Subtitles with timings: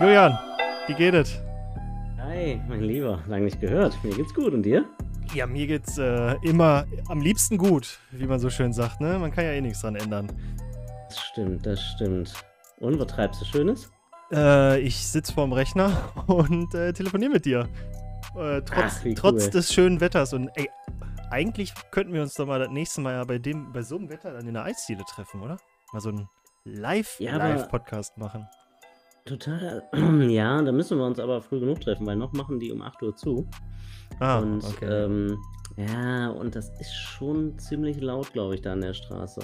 [0.00, 0.38] Julian,
[0.86, 1.40] wie geht es?
[2.18, 3.98] Hi, mein Lieber, lange nicht gehört.
[4.04, 4.84] Mir geht's gut und dir?
[5.34, 9.18] Ja, mir geht's äh, immer am liebsten gut, wie man so schön sagt, ne?
[9.18, 10.28] Man kann ja eh nichts dran ändern.
[11.08, 12.32] Das stimmt, das stimmt.
[12.78, 13.90] Und was treibst du Schönes?
[14.32, 15.90] Äh, ich sitze vorm Rechner
[16.26, 17.68] und äh, telefoniere mit dir.
[18.36, 19.50] Äh, trotz, Ach, trotz cool.
[19.50, 20.32] des schönen Wetters.
[20.32, 20.70] Und ey,
[21.30, 24.08] eigentlich könnten wir uns doch mal das nächste Mal ja bei dem, bei so einem
[24.10, 25.56] Wetter dann in der Eisdiele treffen, oder?
[25.92, 26.28] Mal so einen
[26.64, 28.46] Live, Ja, Live-Podcast machen.
[29.28, 29.82] Total.
[30.30, 33.02] Ja, da müssen wir uns aber früh genug treffen, weil noch machen die um 8
[33.02, 33.48] Uhr zu.
[34.20, 34.86] Ah, und okay.
[34.86, 35.38] ähm,
[35.76, 39.40] ja, und das ist schon ziemlich laut, glaube ich, da an der Straße.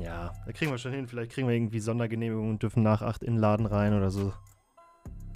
[0.00, 1.06] ja, da kriegen wir schon hin.
[1.08, 4.32] Vielleicht kriegen wir irgendwie Sondergenehmigungen und dürfen nach 8 in den Laden rein oder so.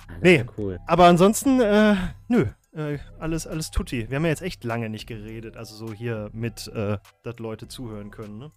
[0.08, 0.44] Ah, Nee.
[0.56, 0.78] cool.
[0.86, 1.96] Aber ansonsten, äh,
[2.28, 2.46] nö.
[2.72, 4.08] Äh, alles, alles tutti.
[4.08, 5.56] Wir haben ja jetzt echt lange nicht geredet.
[5.56, 8.52] Also so hier mit, äh, dass Leute zuhören können, ne?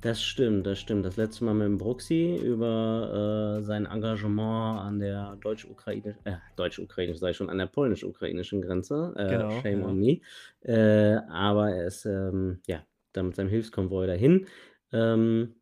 [0.00, 1.04] Das stimmt, das stimmt.
[1.04, 7.18] Das letzte Mal mit dem Bruxi über äh, sein Engagement an der deutsch-ukrainischen, äh, deutsch-ukrainisch
[7.18, 9.12] sei schon, an der polnisch-ukrainischen Grenze.
[9.16, 9.86] Äh, Genau, shame ja.
[9.86, 10.20] on me.
[10.62, 14.46] Äh, aber er ist, ähm, ja, dann mit seinem Hilfskonvoi dahin.
[14.92, 15.56] Ähm,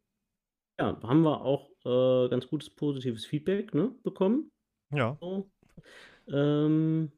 [0.79, 4.53] ja, haben wir auch äh, ganz gutes positives Feedback ne, bekommen.
[4.95, 5.17] Ja.
[5.21, 5.51] So.
[6.31, 7.11] Ähm,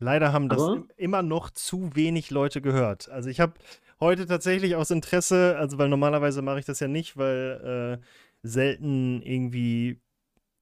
[0.00, 0.60] Leider haben das
[0.96, 3.08] immer noch zu wenig Leute gehört.
[3.08, 3.54] Also ich habe
[4.00, 8.06] heute tatsächlich aus Interesse, also weil normalerweise mache ich das ja nicht, weil äh,
[8.42, 10.00] selten irgendwie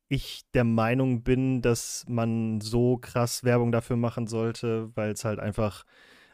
[0.09, 5.41] ich der Meinung bin, dass man so krass Werbung dafür machen sollte, weil es halt
[5.41, 5.85] einfach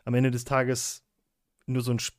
[0.04, 1.04] am Ende des Tages
[1.66, 2.18] nur so ein, Sp-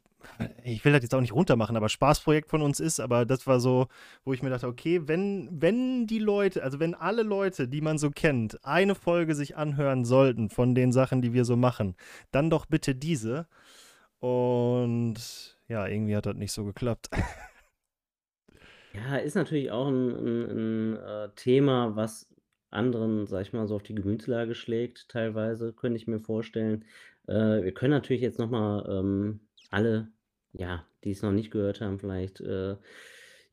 [0.64, 3.60] ich will das jetzt auch nicht runtermachen, aber Spaßprojekt von uns ist, aber das war
[3.60, 3.88] so,
[4.24, 7.98] wo ich mir dachte, okay, wenn, wenn die Leute, also wenn alle Leute, die man
[7.98, 11.96] so kennt, eine Folge sich anhören sollten von den Sachen, die wir so machen,
[12.32, 13.48] dann doch bitte diese.
[14.20, 17.10] Und ja, irgendwie hat das nicht so geklappt.
[18.94, 22.28] Ja, ist natürlich auch ein, ein, ein äh, Thema, was
[22.72, 26.86] anderen, sag ich mal, so auf die Gemütslage schlägt, teilweise, könnte ich mir vorstellen.
[27.28, 30.08] Äh, wir können natürlich jetzt nochmal ähm, alle,
[30.54, 32.78] ja, die es noch nicht gehört haben, vielleicht, äh,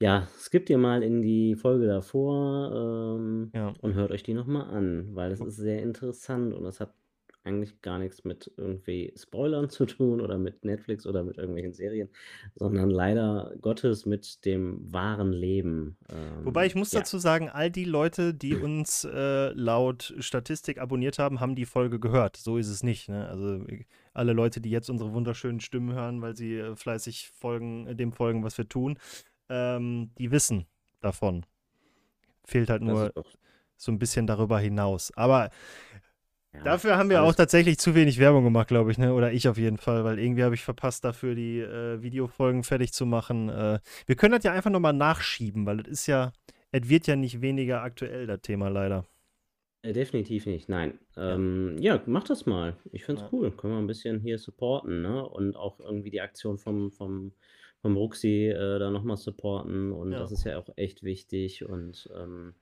[0.01, 3.73] ja, skippt ihr mal in die Folge davor ähm, Ja.
[3.81, 6.95] und hört euch die nochmal an, weil es ist sehr interessant und das hat
[7.47, 12.09] eigentlich gar nichts mit irgendwie Spoilern zu tun oder mit Netflix oder mit irgendwelchen Serien,
[12.55, 15.97] sondern leider Gottes mit dem wahren Leben.
[16.11, 17.01] Ähm, Wobei ich muss ja.
[17.01, 22.01] dazu sagen, all die Leute, die uns äh, laut Statistik abonniert haben, haben die Folge
[22.01, 22.37] gehört.
[22.37, 23.09] So ist es nicht.
[23.09, 23.29] Ne?
[23.29, 27.87] Also äh, alle Leute, die jetzt unsere wunderschönen Stimmen hören, weil sie äh, fleißig folgen,
[27.87, 28.99] äh, dem folgen, was wir tun,
[29.49, 30.67] ähm, die wissen
[31.01, 31.47] davon.
[32.45, 33.13] Fehlt halt nur
[33.77, 35.13] so ein bisschen darüber hinaus.
[35.17, 35.51] Aber
[36.55, 39.13] ja, dafür haben wir auch tatsächlich zu wenig Werbung gemacht, glaube ich, ne?
[39.15, 42.93] Oder ich auf jeden Fall, weil irgendwie habe ich verpasst, dafür die äh, Videofolgen fertig
[42.93, 43.49] zu machen.
[43.49, 46.33] Äh, wir können das ja einfach nochmal nachschieben, weil es ist ja,
[46.73, 49.05] es wird ja nicht weniger aktuell, das Thema leider.
[49.83, 50.99] Äh, definitiv nicht, nein.
[51.17, 52.77] Ähm, ja, mach das mal.
[52.93, 53.29] Ich find's Ja.
[53.33, 53.51] cool.
[53.51, 55.29] Können wir ein bisschen hier supporten, ne?
[55.29, 57.33] Und auch irgendwie die Aktion vom, vom,
[57.83, 59.93] vom Ruxi äh, da nochmal supporten.
[59.93, 60.21] Und Ja.
[60.21, 61.65] das ist ja auch echt wichtig.
[61.67, 62.55] Und ähm,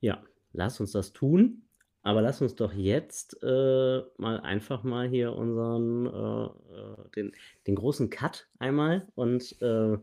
[0.00, 0.22] ja,
[0.52, 1.65] lass uns das tun.
[2.06, 7.32] Aber lass uns doch jetzt äh, mal einfach mal hier unseren, äh, äh, den,
[7.66, 9.08] den großen Cut einmal.
[9.16, 9.98] Und äh,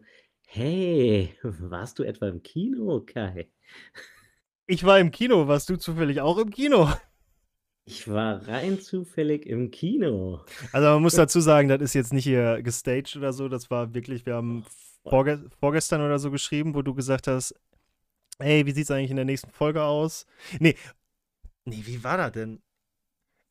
[0.45, 3.47] hey, warst du etwa im Kino, Kai?
[4.67, 6.91] Ich war im Kino, warst du zufällig auch im Kino?
[7.85, 10.41] Ich war rein zufällig im Kino.
[10.73, 13.93] Also man muss dazu sagen, das ist jetzt nicht hier gestaged oder so, das war
[13.93, 14.65] wirklich, wir haben
[15.05, 17.55] vorge vorgestern oder so geschrieben, wo du gesagt hast,
[18.39, 20.25] ey, wie sieht's eigentlich in der nächsten Folge aus?
[20.59, 20.75] Nee,
[21.65, 22.61] nee, wie war das denn?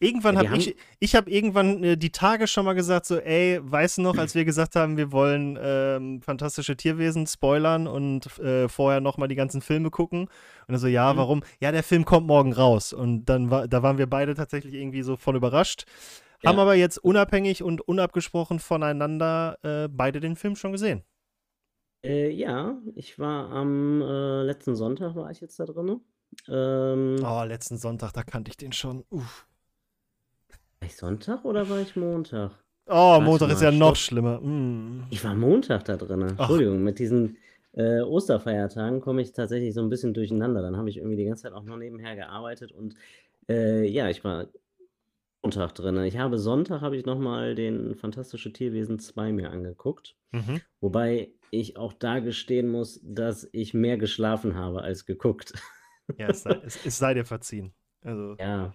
[0.00, 3.60] Irgendwann Ja, habe ich, ich habe irgendwann äh, die Tage schon mal gesagt, so, ey,
[3.62, 8.68] weißt du noch, als wir gesagt haben, wir wollen ähm, fantastische Tierwesen spoilern und äh,
[8.68, 10.28] vorher nochmal die ganzen Filme gucken.
[10.66, 11.18] Und so, ja, Mhm.
[11.18, 11.44] warum?
[11.60, 12.92] Ja, der Film kommt morgen raus.
[12.92, 15.84] Und dann war, da waren wir beide tatsächlich irgendwie so voll überrascht.
[16.44, 16.62] Haben Ja.
[16.62, 21.04] aber jetzt unabhängig und unabgesprochen voneinander äh, beide den Film schon gesehen.
[22.04, 24.04] Äh, ja, ich war am äh,
[24.52, 26.00] letzten Sonntag war ich jetzt da drin.
[26.48, 29.04] Ähm, Oh, letzten Sonntag, da kannte ich den schon.
[29.10, 29.46] Uff.
[30.80, 32.52] War ich Sonntag oder war ich Montag?
[32.86, 33.96] Oh, Warte Montag mal, ist ja noch stopp.
[33.96, 34.40] schlimmer.
[34.40, 35.06] Mm.
[35.10, 36.22] Ich war Montag da drin.
[36.22, 37.36] Entschuldigung, mit diesen
[37.72, 40.62] äh, Osterfeiertagen komme ich tatsächlich so ein bisschen durcheinander.
[40.62, 42.94] Dann habe ich irgendwie die ganze Zeit auch noch nebenher gearbeitet und
[43.48, 44.46] äh, ja, ich war
[45.42, 45.98] Montag drin.
[46.04, 50.16] Ich habe Sonntag habe ich nochmal den Fantastische Tierwesen 2 mir angeguckt.
[50.30, 50.60] Mhm.
[50.80, 55.52] Wobei ich auch da gestehen muss, dass ich mehr geschlafen habe als geguckt.
[56.16, 57.72] Ja, es sei, es, es sei dir verziehen.
[58.02, 58.74] Also, Ja,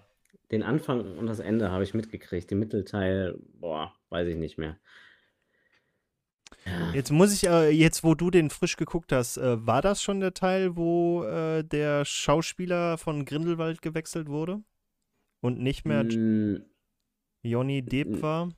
[0.52, 2.50] den Anfang und das Ende habe ich mitgekriegt.
[2.50, 4.78] Den Mittelteil, boah, weiß ich nicht mehr.
[6.94, 10.20] Jetzt muss ich, äh, jetzt wo du den frisch geguckt hast, äh, war das schon
[10.20, 14.64] der Teil, wo äh, der Schauspieler von Grindelwald gewechselt wurde?
[15.42, 16.66] Und nicht mehr Mm,
[17.44, 18.50] Johnny Depp war?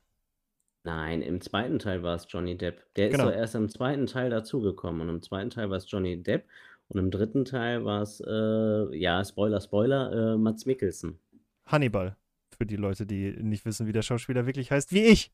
[0.84, 2.82] Nein, im zweiten Teil war es Johnny Depp.
[2.96, 3.26] Der ist Genau.
[3.30, 5.02] doch erst im zweiten Teil dazugekommen.
[5.02, 6.48] Und im zweiten Teil war es Johnny Depp.
[6.88, 11.18] Und im dritten Teil war es, äh, ja, Spoiler, Spoiler, äh, Mats Mikkelsen.
[11.66, 12.16] Hannibal.
[12.56, 15.30] Für die Leute, die nicht wissen, wie der Schauspieler wirklich heißt, wie ich.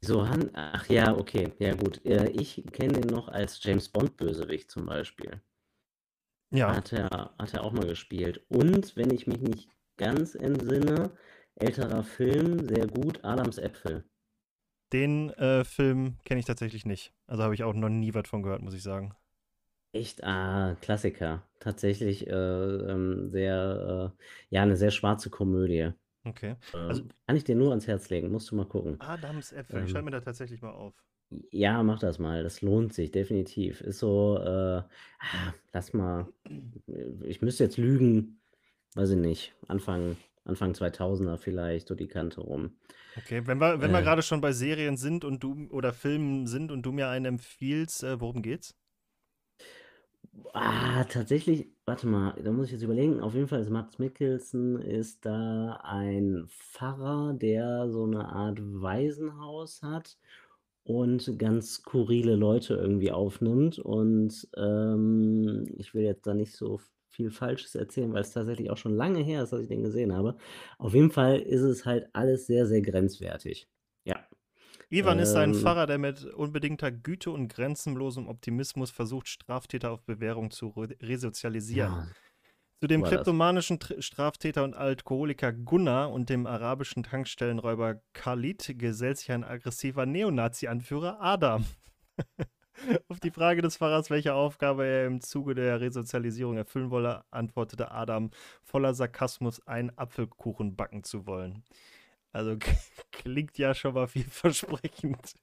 [0.00, 2.04] So, Han ach ja, okay, ja gut.
[2.04, 5.40] Äh, ich kenne ihn noch als James Bond-Bösewicht zum Beispiel.
[6.50, 8.44] Ja, Hat er, hat er auch mal gespielt.
[8.48, 11.10] Und, wenn ich mich nicht ganz entsinne,
[11.56, 14.04] älterer Film, sehr gut, Adams Äpfel.
[14.92, 17.12] den äh, Film kenne ich tatsächlich nicht.
[17.26, 19.14] Also habe ich auch noch nie was von gehört, muss ich sagen.
[19.92, 21.42] Echt, ah, Klassiker.
[21.60, 25.90] Tatsächlich äh, ähm, sehr, äh, ja, eine sehr schwarze Komödie.
[26.24, 26.56] Okay.
[26.74, 29.00] Ähm, Also- kann ich dir nur ans Herz legen, musst du mal gucken.
[29.00, 29.78] Adams Äpfel.
[29.78, 29.88] Ich Ähm.
[29.88, 30.94] schreibe mir da tatsächlich mal auf.
[31.50, 33.80] Ja, mach das mal, das lohnt sich definitiv.
[33.80, 34.86] Ist so, äh, ah,
[35.72, 36.28] lass mal,
[37.22, 38.40] ich müsste jetzt lügen,
[38.94, 42.76] weiß ich nicht, Anfang, Anfang 2000er vielleicht, so die Kante rum.
[43.16, 44.02] Okay, wenn wir, wenn wir Äh.
[44.02, 48.02] gerade schon bei Serien sind und du oder Filmen sind und du mir einen empfiehlst,
[48.02, 48.76] äh, worum geht's?
[50.52, 53.20] Ah, tatsächlich, warte mal, da muss ich jetzt überlegen.
[53.20, 59.82] Auf jeden Fall ist Mads Mikkelsen ist da ein Pfarrer, der so eine Art Waisenhaus
[59.82, 60.16] hat
[60.84, 63.78] und ganz skurrile Leute irgendwie aufnimmt.
[63.78, 66.78] Und ähm, ich will jetzt da nicht so
[67.14, 70.12] viel Falsches erzählen, weil es tatsächlich auch schon lange her ist, dass ich den gesehen
[70.14, 70.36] habe.
[70.78, 73.68] Auf jeden Fall ist es halt alles sehr, sehr grenzwertig.
[74.04, 74.26] Ja.
[74.90, 75.54] Ivan ist ein Ähm.
[75.54, 81.92] Pfarrer, der mit unbedingter Güte und grenzenlosem Optimismus versucht, Straftäter auf Bewährung zu re resozialisieren.
[81.92, 82.08] Ja,
[82.80, 89.32] Zu dem kleptomanischen Tr Straftäter und Alkoholiker Gunnar und dem arabischen Tankstellenräuber Khalid gesellt sich
[89.32, 91.64] ein aggressiver Neonazi-Anführer Adam.
[93.08, 97.90] Auf die Frage des Pfarrers, welche Aufgabe er im Zuge der Resozialisierung erfüllen wolle, antwortete
[97.90, 98.30] Adam
[98.62, 101.62] voller Sarkasmus, einen Apfelkuchen backen zu wollen.
[102.32, 102.56] Also
[103.12, 105.34] klingt ja schon mal vielversprechend.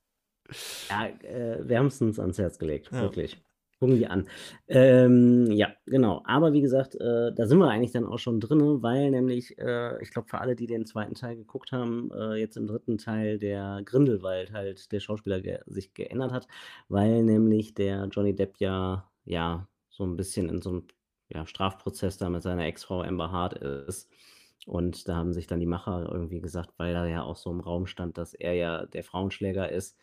[0.89, 3.01] Ja, äh, wärmstens ans Herz gelegt, Ja.
[3.01, 3.41] wirklich.
[3.81, 4.27] Gucken die an.
[4.67, 6.21] Ähm, ja, genau.
[6.25, 9.99] Aber wie gesagt, äh, da sind wir eigentlich dann auch schon drin, weil nämlich, äh,
[10.03, 13.39] ich glaube, für alle, die den zweiten Teil geguckt haben, äh, jetzt im dritten Teil
[13.39, 16.47] der Grindelwald halt der Schauspieler ge sich geändert hat,
[16.89, 20.83] weil nämlich der Johnny Depp ja, ja, so ein bisschen in so einem
[21.29, 24.11] ja, Strafprozess da mit seiner Ex-Frau Amber Hart ist.
[24.67, 27.61] Und da haben sich dann die Macher irgendwie gesagt, weil da ja auch so im
[27.61, 29.97] Raum stand, dass er ja der Frauenschläger ist,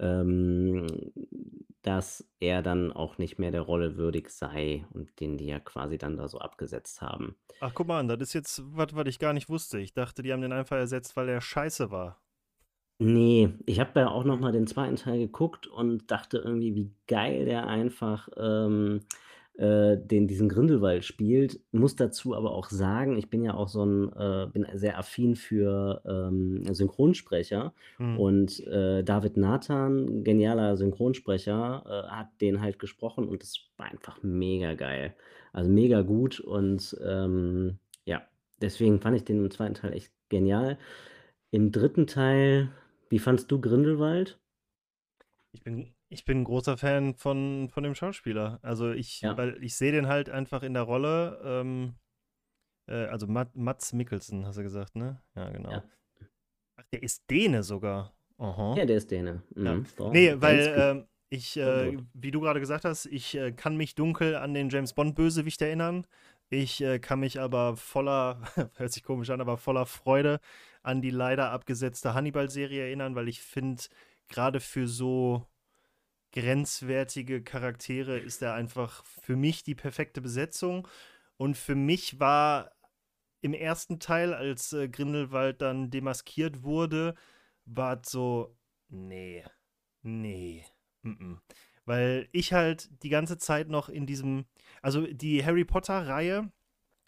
[0.00, 0.86] ähm,
[1.82, 5.98] dass er dann auch nicht mehr der Rolle würdig sei und den die ja quasi
[5.98, 7.36] dann da so abgesetzt haben.
[7.60, 9.78] Ach, guck mal an, das ist jetzt was, was ich gar nicht wusste.
[9.78, 12.20] Ich dachte, die haben den einfach ersetzt, weil er scheiße war.
[12.98, 16.92] Nee, ich habe da auch noch mal den zweiten Teil geguckt und dachte irgendwie, wie
[17.06, 19.00] geil der einfach ähm,
[19.60, 21.60] äh, den, diesen Grindelwald spielt.
[21.70, 25.36] Muss dazu aber auch sagen, ich bin ja auch so ein, äh, bin sehr affin
[25.36, 28.18] für ähm, Synchronsprecher Hm.
[28.18, 34.22] und äh, David Nathan, genialer Synchronsprecher, äh, hat den halt gesprochen und das war einfach
[34.22, 35.14] mega geil.
[35.52, 38.22] Also mega gut und ähm, ja,
[38.62, 40.78] deswegen fand ich den im zweiten Teil echt genial.
[41.50, 42.70] Im dritten Teil,
[43.10, 44.38] wie fandst du Grindelwald?
[45.52, 48.58] Ich bin, ich bin ein großer Fan von, von dem Schauspieler.
[48.62, 49.36] Also ich, Ja.
[49.36, 51.94] weil ich sehe den halt einfach in der Rolle, ähm,
[52.88, 55.22] äh, also Mat, Mats Mikkelsen, hast du gesagt, ne?
[55.36, 55.70] Ja, genau.
[55.70, 55.84] Ja.
[56.76, 58.12] Ach, der ist Däne sogar.
[58.38, 58.74] Aha.
[58.76, 59.42] Ja, der ist Däne.
[59.54, 59.74] Ja.
[59.74, 63.76] Mhm, doch, Nee, weil ähm, ich, äh, wie du gerade gesagt hast, ich äh, kann
[63.76, 66.06] mich dunkel an den James Bond-Bösewicht erinnern.
[66.48, 68.40] Ich äh, kann mich aber voller,
[68.76, 70.40] hört sich komisch an, aber voller Freude
[70.82, 73.82] an die leider abgesetzte Hannibal-Serie erinnern, weil ich finde,
[74.28, 75.46] gerade für so
[76.32, 80.86] grenzwertige Charaktere ist er einfach für mich die perfekte Besetzung.
[81.36, 82.72] Und für mich war
[83.40, 87.14] im ersten Teil, als äh, Grindelwald dann demaskiert wurde,
[87.64, 88.56] war so,
[88.88, 89.44] nee,
[90.02, 90.64] nee,
[91.02, 91.38] mm -mm.
[91.86, 94.44] Weil ich halt die ganze Zeit noch in diesem,
[94.82, 96.52] also die Harry Potter-Reihe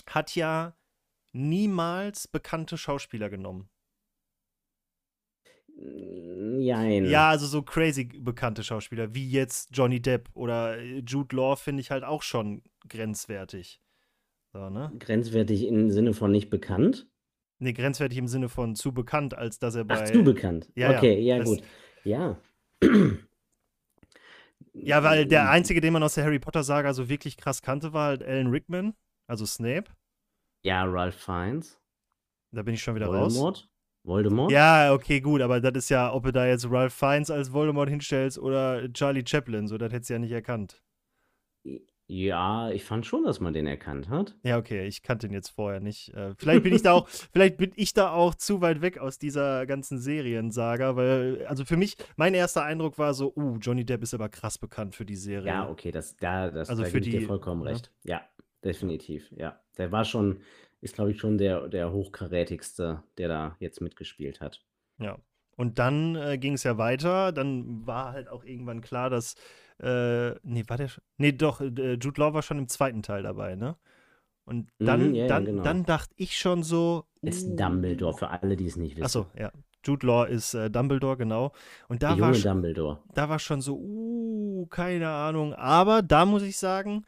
[0.06, 0.74] hat ja
[1.32, 3.68] niemals bekannte Schauspieler genommen.
[6.60, 7.06] Jein.
[7.06, 11.80] Ja, also so crazy bekannte Schauspieler, wie jetzt Johnny Depp oder äh, Jude Law finde
[11.80, 13.80] ich halt auch schon grenzwertig.
[14.52, 14.92] So, ne?
[14.98, 17.08] Grenzwertig im Sinne von nicht bekannt?
[17.58, 20.02] Ne, grenzwertig im Sinne von zu bekannt, als dass er bei.
[20.02, 20.70] Ach, zu bekannt.
[20.74, 21.62] Ja, ja, okay, ja, das- gut.
[22.04, 22.38] Ja.
[24.74, 28.06] Ja, weil der einzige, den man aus der Harry Potter-Saga so wirklich krass kannte, war
[28.08, 28.94] halt Alan Rickman,
[29.26, 29.84] also Snape.
[30.62, 31.78] Ja, Ralph Fiennes.
[32.52, 33.34] Da bin ich schon wieder raus.
[34.04, 34.50] Voldemort.
[34.50, 37.88] Ja, okay, gut, aber das ist ja, ob du da jetzt Ralph Fiennes als Voldemort
[37.88, 40.82] hinstellst oder Charlie Chaplin, so, das hättest du ja nicht erkannt.
[42.08, 44.36] Ja, ich fand schon, dass man den erkannt hat.
[44.42, 46.12] Ja, okay, ich kannte ihn jetzt vorher nicht.
[46.12, 49.18] Äh, vielleicht bin ich da auch, vielleicht bin ich da auch zu weit weg aus
[49.18, 54.02] dieser ganzen Seriensaga, weil, also für mich, mein erster Eindruck war so, uh, Johnny Depp
[54.02, 55.46] ist aber krass bekannt für die Serie.
[55.48, 57.70] Ja, okay, das, da, das, Also da für ich dir die- vollkommen ne?
[57.70, 57.90] recht.
[58.04, 58.20] Ja,
[58.64, 59.58] definitiv, ja.
[59.78, 60.40] Der war schon,
[60.82, 64.62] ist glaube ich schon der, der hochkarätigste, der da jetzt mitgespielt hat.
[64.98, 65.16] Ja.
[65.56, 67.30] Und dann äh, ging es ja weiter.
[67.32, 69.34] Dann war halt auch irgendwann klar, dass.
[69.80, 71.04] Äh, nee, war der schon.
[71.18, 73.76] Nee, doch, äh, Jude Law war schon im zweiten Teil dabei, ne?
[74.44, 75.62] Und dann, Mhm, ja, dann, genau.
[75.62, 77.04] dann dachte ich schon so.
[77.20, 79.04] Ist uh, Dumbledore, für alle, die es nicht wissen.
[79.04, 79.52] Achso, ja.
[79.84, 81.52] Jude Law ist äh, Dumbledore, genau.
[81.88, 83.00] Und da war, Dumbledore.
[83.14, 85.54] da war schon so, uh, keine Ahnung.
[85.54, 87.04] Aber da muss ich sagen,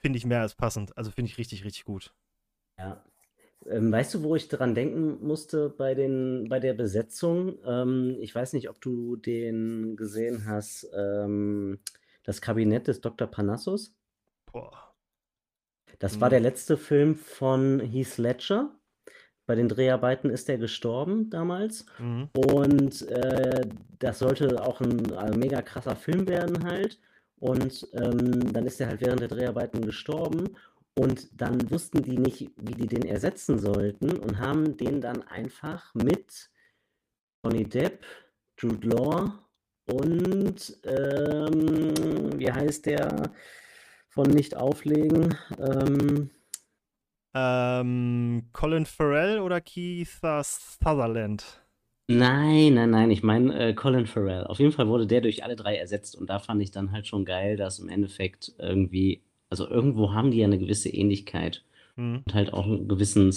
[0.00, 0.96] finde ich mehr als passend.
[0.96, 2.14] Also finde ich richtig, richtig gut.
[2.78, 3.02] Ja.
[3.66, 7.58] Ähm, weißt du, wo ich dran denken musste bei, den, bei der Besetzung?
[7.64, 11.78] Ähm, ich weiß nicht, ob du den gesehen hast, ähm,
[12.24, 13.26] das Kabinett des Dr.
[13.26, 13.94] Panassus.
[14.52, 14.94] Boah.
[15.98, 16.32] Das war Mhm.
[16.32, 18.74] der letzte Film von Heath Ledger.
[19.46, 21.86] Bei den Dreharbeiten ist er gestorben damals.
[21.98, 22.28] Mhm.
[22.34, 23.66] Und äh,
[23.98, 26.98] das sollte auch ein äh, mega krasser Film werden halt.
[27.44, 30.56] Und ähm, dann ist er halt während der Dreharbeiten gestorben.
[30.94, 35.94] Und dann wussten die nicht, wie die den ersetzen sollten und haben den dann einfach
[35.94, 36.50] mit
[37.44, 38.06] Johnny Depp,
[38.58, 39.32] Jude Law
[39.86, 43.32] und ähm, wie heißt der
[44.08, 45.36] von Nicht auflegen?
[45.58, 46.30] Ähm,
[47.34, 50.08] Ähm, Colin Farrell oder Keith
[50.42, 51.63] Sutherland?
[52.06, 54.44] Nein, nein, nein, ich meine äh, Colin Farrell.
[54.44, 57.06] Auf jeden Fall wurde der durch alle drei ersetzt und da fand ich dann halt
[57.06, 61.64] schon geil, dass im Endeffekt irgendwie, also irgendwo haben die ja eine gewisse Ähnlichkeit
[61.96, 62.24] Mhm.
[62.26, 63.30] und halt auch einen gewissen,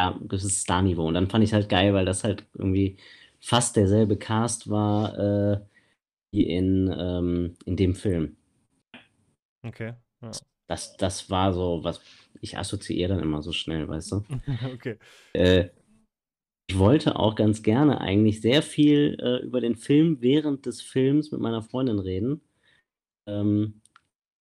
[0.00, 1.06] ja, ein gewisses Star-Niveau.
[1.08, 2.98] Und dann fand ich halt geil, weil das halt irgendwie
[3.40, 5.60] fast derselbe Cast war äh,
[6.32, 8.36] wie in, ähm, in dem Film.
[9.64, 9.94] Okay.
[10.22, 10.30] Ja.
[10.66, 12.00] Das, das war so, was
[12.40, 14.24] ich assoziiere dann immer so schnell, weißt du?
[14.74, 14.98] okay.
[15.32, 15.68] Äh,
[16.66, 21.30] ich wollte auch ganz gerne eigentlich sehr viel äh, über den Film während des Films
[21.30, 22.40] mit meiner Freundin reden.
[23.26, 23.82] Ähm,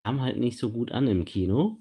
[0.04, 1.80] kam halt nicht so gut an im Kino.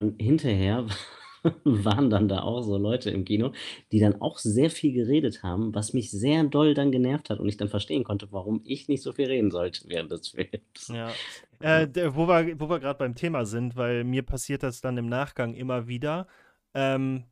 [0.00, 0.86] Und hinterher
[1.64, 3.52] waren dann da auch so Leute im Kino,
[3.92, 7.48] die dann auch sehr viel geredet haben, was mich sehr doll dann genervt hat und
[7.48, 10.88] ich dann verstehen konnte, warum ich nicht so viel reden sollte während des Films.
[10.88, 11.12] Ja.
[11.60, 15.06] Äh, wo wir, wo wir gerade beim Thema sind, weil mir passiert das dann im
[15.06, 16.26] Nachgang immer wieder.
[16.74, 17.24] Ähm,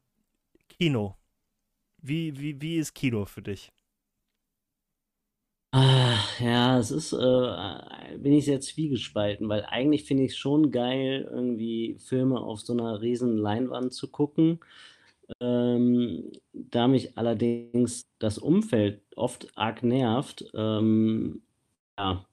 [0.69, 1.17] Kino.
[2.03, 3.73] Wie, wie, wie ist Kino für dich?
[5.75, 10.71] Ah, ja, es ist, äh, bin ich sehr zwiegespalten, weil eigentlich finde ich es schon
[10.71, 14.61] geil, irgendwie Filme auf so einer riesen Leinwand zu gucken.
[15.41, 21.43] Ähm, da mich allerdings das Umfeld oft arg nervt, ähm,
[21.99, 22.27] ja,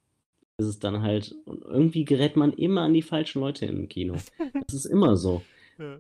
[0.58, 4.26] ist es dann halt, und irgendwie gerät man immer an die falschen Leute im Kino.
[4.68, 5.48] Das ist immer so.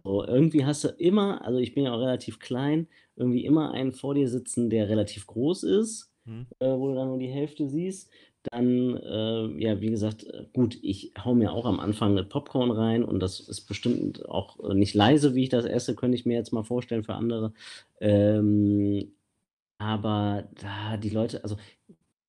[0.06, 2.88] So, irgendwie hast du immer, also ich bin ja auch relativ klein,
[3.20, 6.46] irgendwie immer einen vor dir sitzen, der relativ groß ist, Hm?
[6.60, 8.10] äh, wo du dann nur die Hälfte siehst.
[8.52, 12.72] Dann, äh, ja, wie gesagt, äh, gut, ich hau mir auch am Anfang das Popcorn
[12.72, 16.26] rein und das ist bestimmt auch äh, nicht leise, wie ich das esse, könnte ich
[16.26, 17.54] mir jetzt mal vorstellen für andere.
[18.00, 19.12] Ähm,
[19.78, 21.58] aber da die Leute, also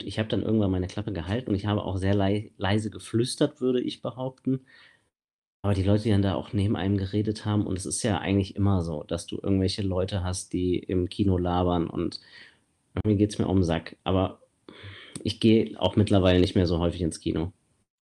[0.03, 3.61] ich habe dann irgendwann meine Klappe gehalten und ich habe auch sehr lei leise geflüstert,
[3.61, 4.67] würde ich behaupten.
[5.63, 8.19] Aber die Leute, die dann da auch neben einem geredet haben, und es ist ja
[8.19, 12.21] eigentlich immer so, dass du irgendwelche Leute hast, die im Kino labern und
[12.95, 13.97] irgendwie geht es mir um den Sack.
[14.05, 14.41] Aber
[15.23, 17.53] ich gehe auch mittlerweile nicht mehr so häufig ins Kino.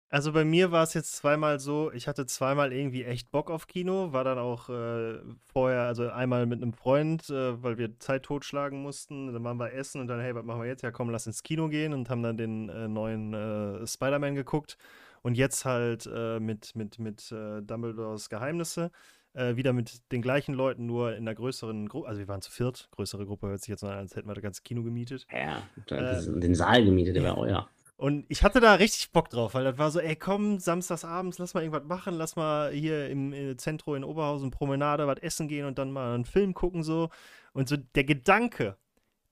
[0.09, 3.65] Also bei mir war es jetzt zweimal so, ich hatte zweimal irgendwie echt Bock auf
[3.65, 5.15] Kino, war dann auch äh,
[5.51, 9.73] vorher, also einmal mit einem Freund, äh, weil wir Zeit totschlagen mussten, dann waren wir
[9.73, 10.83] essen und dann, hey, was machen wir jetzt?
[10.83, 14.77] Ja, komm, lass ins Kino gehen und haben dann den äh, neuen äh, Spider-Man geguckt
[15.23, 18.91] und jetzt halt äh, mit, mit, mit äh, Dumbledores Geheimnisse,
[19.33, 22.51] äh, wieder mit den gleichen Leuten, nur in einer größeren Gruppe, also wir waren zu
[22.51, 25.25] viert, größere Gruppe hört sich jetzt so an, als hätten wir das ganze Kino gemietet.
[25.31, 27.67] Ja, Ähm, den Saal gemietet, der war euer.
[27.95, 31.53] Und ich hatte da richtig Bock drauf, weil das war so, ey, komm, samstagsabends, lass
[31.53, 35.65] mal irgendwas machen, lass mal hier im, äh, Zentrum in Oberhausen Promenade was essen gehen
[35.65, 37.09] und dann mal einen Film gucken so.
[37.53, 38.77] Und so der Gedanke,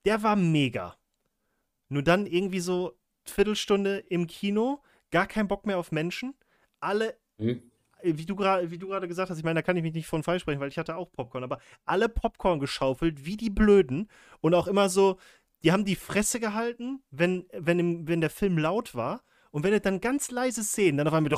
[0.06, 0.96] der war mega.
[1.90, 6.34] Nur dann irgendwie so Viertelstunde im Kino, gar kein Bock mehr auf Menschen,
[6.80, 7.62] alle Hm?
[8.04, 10.60] wie du gerade gesagt hast, ich meine, da kann ich mich nicht von falsch sprechen,
[10.60, 14.10] weil ich hatte auch Popcorn, aber alle Popcorn geschaufelt wie die Blöden
[14.42, 15.18] und auch immer so,
[15.64, 19.74] die haben die Fresse gehalten, wenn wenn im, wenn der Film laut war und wenn
[19.74, 21.34] es dann ganz leise Szenen, dann auf einmal mit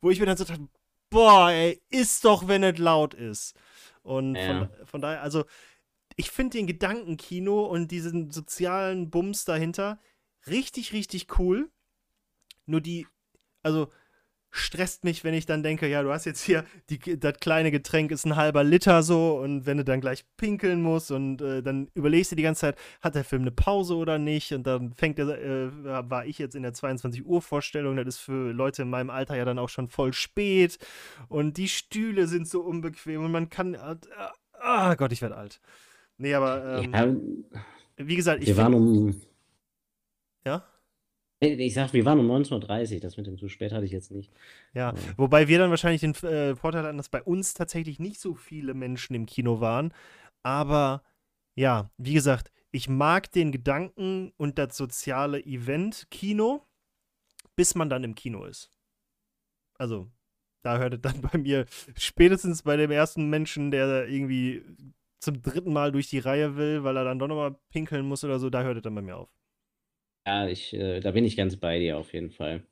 [0.00, 0.68] wo ich mir dann so dachte,
[1.10, 3.54] boah, ey, ist doch, wenn es laut ist.
[4.02, 4.46] Und Ja.
[4.46, 5.44] von, von daher, also
[6.16, 9.98] ich finde den Gedankenkino und diesen sozialen Bums dahinter
[10.46, 11.70] richtig, richtig cool.
[12.66, 13.06] Nur die,
[13.62, 13.88] also
[14.54, 18.10] stresst mich, wenn ich dann denke, ja, du hast jetzt hier, die, das kleine Getränk
[18.10, 21.88] ist ein halber Liter so und wenn du dann gleich pinkeln musst und äh, dann
[21.94, 25.18] überlegst du die ganze Zeit, hat der Film eine Pause oder nicht und dann fängt
[25.18, 28.90] er, äh, war ich jetzt in der 22 Uhr Vorstellung, das ist für Leute in
[28.90, 30.78] meinem Alter ja dann auch schon voll spät
[31.28, 33.96] und die Stühle sind so unbequem und man kann, äh,
[34.60, 35.60] ah Gott, ich werde alt.
[36.18, 37.46] Nee, aber ähm,
[37.96, 39.22] Ja, wie gesagt, ich wir waren um.
[40.44, 40.66] Ja?
[41.40, 43.00] Ich sag, wir waren um 19.30 Uhr.
[43.00, 44.32] Das mit dem zu spät hatte ich jetzt nicht.
[44.74, 45.14] Ja, Ja.
[45.16, 48.74] wobei wir dann wahrscheinlich den äh, Vorteil hatten, dass bei uns tatsächlich nicht so viele
[48.74, 49.92] Menschen im Kino waren.
[50.44, 51.02] Aber
[51.56, 56.64] ja, wie gesagt, ich mag den Gedanken und das soziale Event Kino,
[57.56, 58.70] bis man dann im Kino ist.
[59.78, 60.10] Also,
[60.64, 64.62] da hört es dann bei mir spätestens bei dem ersten Menschen, der irgendwie
[65.20, 68.38] zum dritten Mal durch die Reihe will, weil er dann doch nochmal pinkeln muss oder
[68.38, 69.28] so, da hört es dann bei mir auf.
[70.26, 72.62] Ja, ich, äh, da bin ich ganz bei dir auf jeden Fall.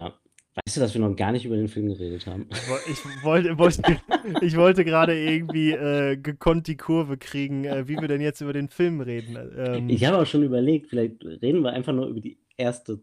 [0.00, 0.18] Ja.
[0.64, 2.48] Weißt du, dass wir noch gar nicht über den Film geredet haben?
[2.52, 3.82] Ich woll- Ich wollte, wollte,
[4.44, 8.52] ich wollte gerade irgendwie äh, gekonnt die Kurve kriegen, äh, wie wir denn jetzt über
[8.52, 9.36] den Film reden.
[9.56, 13.02] Ähm, Ich habe auch schon überlegt, vielleicht reden wir einfach nur über die erste,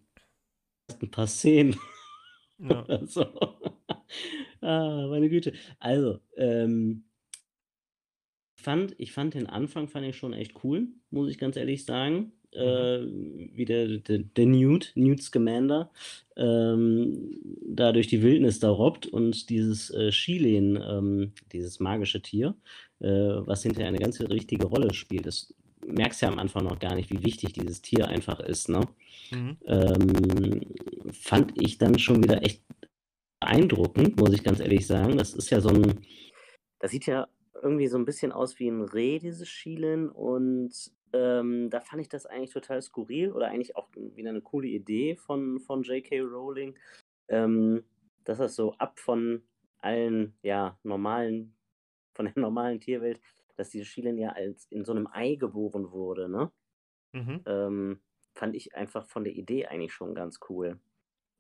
[0.90, 1.76] ersten paar Szenen
[2.60, 2.86] ja.
[3.06, 3.26] so.
[4.62, 5.54] Ah, meine Güte.
[5.80, 7.04] Also, ähm,
[8.60, 12.32] fand, ich fand den Anfang fand ich schon echt cool, muss ich ganz ehrlich sagen.
[12.54, 13.06] Äh,
[13.54, 15.92] wie der, der, der Newt, Newt Scamander,
[16.38, 22.56] ähm, da durch die Wildnis da robbt und dieses äh, Schilen, ähm, dieses magische Tier,
[23.00, 25.26] äh, was hinterher eine ganz richtige Rolle spielt.
[25.26, 25.54] Das
[25.86, 28.88] merkst ja am Anfang noch gar nicht, wie wichtig dieses Tier einfach ist, ne?
[29.32, 29.58] Mhm.
[29.66, 30.62] ähm,
[31.12, 32.64] fand ich dann schon wieder echt
[33.40, 35.18] beeindruckend, muss ich ganz ehrlich sagen.
[35.18, 36.02] Das ist ja so ein.
[36.80, 37.28] Das sieht ja
[37.62, 40.10] irgendwie so ein bisschen aus wie ein Reh, dieses Schielen.
[40.10, 40.72] Und
[41.14, 45.16] ähm, da fand ich das eigentlich total skurril oder eigentlich auch wieder eine coole Idee
[45.16, 46.22] von, von J.K.
[46.22, 46.78] Rowling,
[47.30, 47.84] ähm,
[48.24, 49.44] dass das so ab von
[49.80, 51.56] allen ja, normalen,
[52.14, 53.22] von der normalen Tierwelt,
[53.56, 56.52] dass dieses Schielen ja als in so einem Ei geboren wurde, ne?
[57.14, 57.42] Mhm.
[57.46, 58.02] ähm,
[58.34, 60.80] fand ich einfach von der Idee eigentlich schon ganz cool.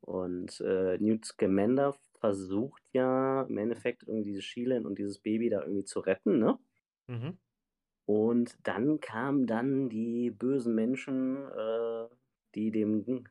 [0.01, 5.61] Und äh, Newt Scamander versucht ja im Endeffekt irgendwie diese Schielen und dieses Baby da
[5.61, 6.57] irgendwie zu retten, ne?
[7.07, 7.37] Mhm.
[8.07, 12.07] Und dann kamen dann die bösen Menschen, äh,
[12.55, 13.23] die dem die,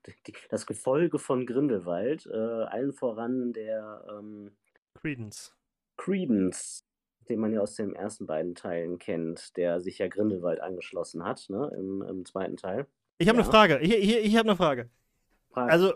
[0.51, 4.51] das Gefolge von Grindelwald, äh, allen voran der ähm,
[4.95, 5.57] Credence.
[5.97, 6.85] Credence,
[7.27, 11.47] den man ja aus den ersten beiden Teilen kennt, der sich ja Grindelwald angeschlossen hat,
[11.49, 11.73] ne?
[11.75, 12.87] Im, im zweiten Teil.
[13.17, 13.45] Ich habe Ja.
[13.45, 13.79] eine Frage.
[13.79, 14.91] Ich, ich, ich habe eine Frage.
[15.53, 15.95] Frag- Also,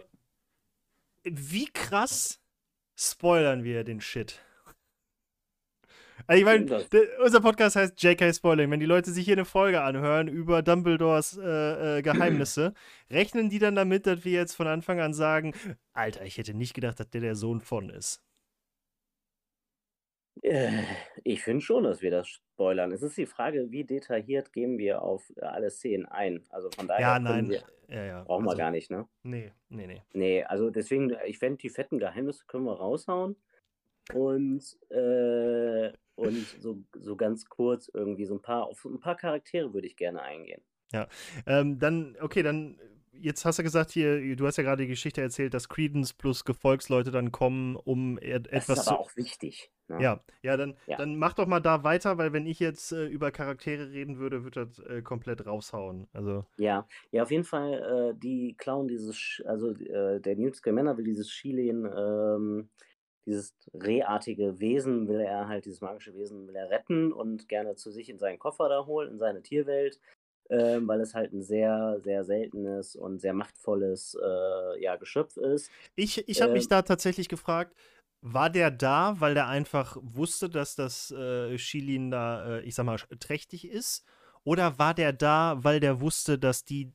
[1.22, 2.40] wie krass
[2.96, 4.40] spoilern wir den Shit?
[6.30, 6.86] Also ich meine,
[7.24, 8.70] unser Podcast heißt JK Spoiling.
[8.70, 12.72] Wenn die Leute sich hier eine Folge anhören über Dumbledores äh, äh, Geheimnisse,
[13.10, 15.54] rechnen die dann damit, dass wir jetzt von Anfang an sagen,
[15.92, 18.22] Alter, ich hätte nicht gedacht, dass der der Sohn von ist.
[20.42, 20.84] Äh,
[21.24, 22.92] Ich finde schon, dass wir das spoilern.
[22.92, 26.44] Es ist die Frage, wie detailliert gehen wir auf alle Szenen ein.
[26.50, 27.48] Also von daher Ja, nein.
[27.50, 28.22] wir, Ja, ja.
[28.22, 29.08] brauchen wir also, gar nicht, ne?
[29.24, 30.02] Nee, nee, nee.
[30.12, 33.34] Nee, also deswegen, ich fände, die fetten Geheimnisse können wir raushauen.
[34.14, 39.72] Und, äh, und so, so ganz kurz irgendwie so ein paar, auf ein paar Charaktere
[39.72, 40.62] würde ich gerne eingehen.
[41.46, 42.78] Ähm, dann, okay, dann,
[43.12, 46.44] jetzt hast du gesagt hier, du hast ja gerade die Geschichte erzählt, dass Credence plus
[46.44, 49.70] Gefolgsleute dann kommen, um et Das etwas ist aber auch wichtig.
[49.88, 50.00] Ne?
[50.02, 50.96] Ja, ja, dann, Ja.
[50.98, 54.44] dann mach doch mal da weiter, weil wenn ich jetzt äh, über Charaktere reden würde,
[54.44, 56.08] würde das äh, komplett raushauen.
[56.12, 60.56] Also, Ja, ja, auf jeden Fall, äh, die klauen dieses, Sch- also äh, der Newt
[60.56, 62.68] Scamander will dieses Schielen, ähm,
[63.26, 67.90] dieses rehartige Wesen will er halt, dieses magische Wesen will er retten und gerne zu
[67.90, 70.00] sich in seinen Koffer da holen, in seine Tierwelt,
[70.48, 75.70] ähm, weil es halt ein sehr, sehr seltenes und sehr machtvolles äh, ja, Geschöpf ist.
[75.94, 76.70] ich, ich habe mich Ähm.
[76.70, 77.76] da tatsächlich gefragt,
[78.22, 82.84] war der da, weil der einfach wusste, dass das äh, Shilin da, äh, ich sag
[82.84, 84.04] mal, trächtig ist?
[84.44, 86.92] Oder war der da, weil der wusste, dass die,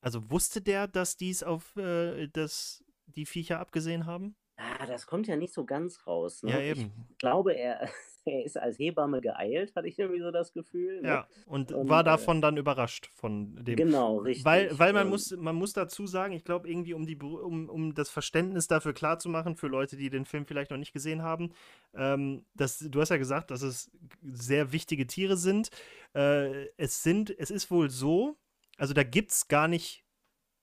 [0.00, 4.36] also wusste der, dass dies auf äh, das, die Viecher abgesehen haben?
[4.60, 6.42] Ah, das kommt ja nicht so ganz raus.
[6.42, 6.50] Ne?
[6.50, 6.92] Ja, Ich eben.
[7.18, 7.88] glaube, er,
[8.24, 11.00] er ist als Hebamme geeilt, hatte ich irgendwie so das Gefühl.
[11.00, 11.08] Ne?
[11.08, 13.76] Ja, und, Und, war äh, davon dann überrascht von dem.
[13.76, 14.44] Genau, richtig.
[14.44, 17.94] Weil, weil man, muss, man muss dazu sagen, ich glaube, irgendwie, um, die, um, um
[17.94, 21.52] das Verständnis dafür klarzumachen, für Leute, die den Film vielleicht noch nicht gesehen haben,
[21.94, 23.92] ähm, dass, du hast ja gesagt, dass es
[24.24, 25.70] sehr wichtige Tiere sind.
[26.14, 28.36] Äh, es sind, es ist wohl so,
[28.76, 30.04] also da gibt es gar nicht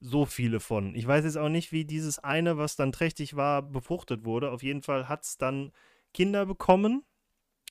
[0.09, 0.95] so viele von.
[0.95, 4.51] Ich weiß jetzt auch nicht, wie dieses eine, was dann trächtig war, befruchtet wurde.
[4.51, 5.71] Auf jeden Fall hat es dann
[6.13, 7.03] Kinder bekommen.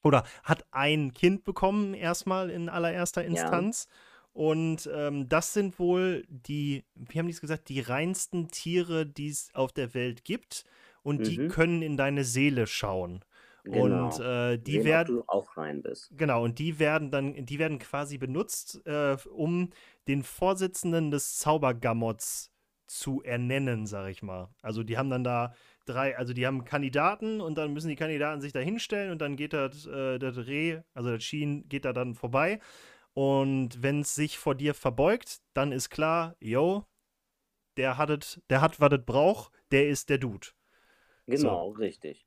[0.03, 3.27] oder hat ein Kind bekommen, erstmal in allererster Ja.
[3.27, 3.87] Instanz.
[4.33, 9.29] Und ähm, das sind wohl die, wie haben die es gesagt, die reinsten Tiere, die
[9.29, 10.65] es auf der Welt gibt.
[11.03, 11.49] Und die Mhm.
[11.49, 13.25] können in deine Seele schauen.
[13.67, 14.21] Und Genau.
[14.21, 16.11] äh, die Sehen, werden, du auch rein bist.
[16.11, 19.71] genau, und die werden dann, die werden quasi benutzt, äh, um
[20.09, 22.51] den Vorsitzenden des Zaubergammots
[22.87, 24.55] zu ernennen, sag ich mal.
[24.63, 25.55] Also die haben dann da
[25.87, 29.37] drei, also die haben Kandidaten und dann müssen die Kandidaten sich da hinstellen und dann
[29.37, 32.61] geht das, äh, das Reh, also das Schien geht da dann vorbei.
[33.15, 36.85] Und wenn es sich vor dir verbeugt, dann ist klar, yo,
[37.77, 40.49] der hat es, der hat, was es braucht, der ist der Dude.
[41.27, 42.27] Genau, richtig.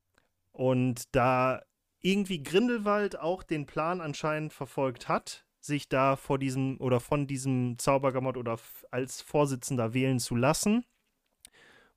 [0.52, 1.62] Und da
[2.02, 7.78] irgendwie Grindelwald auch den Plan anscheinend verfolgt hat, sich da vor diesem oder von diesem
[7.78, 8.60] Zaubergamot oder
[8.92, 10.86] als Vorsitzender wählen zu lassen,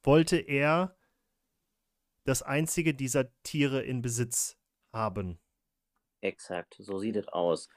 [0.03, 0.97] wollte er
[2.25, 4.57] das einzige dieser Tiere in Besitz
[4.93, 5.39] haben.
[6.21, 7.69] Exakt, so sieht es aus.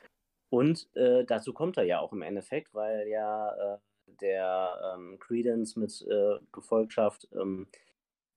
[0.49, 3.77] Und äh, dazu kommt er ja auch im Endeffekt, weil ja äh,
[4.21, 7.67] der ähm, Credence mit äh, Gefolgschaft ähm,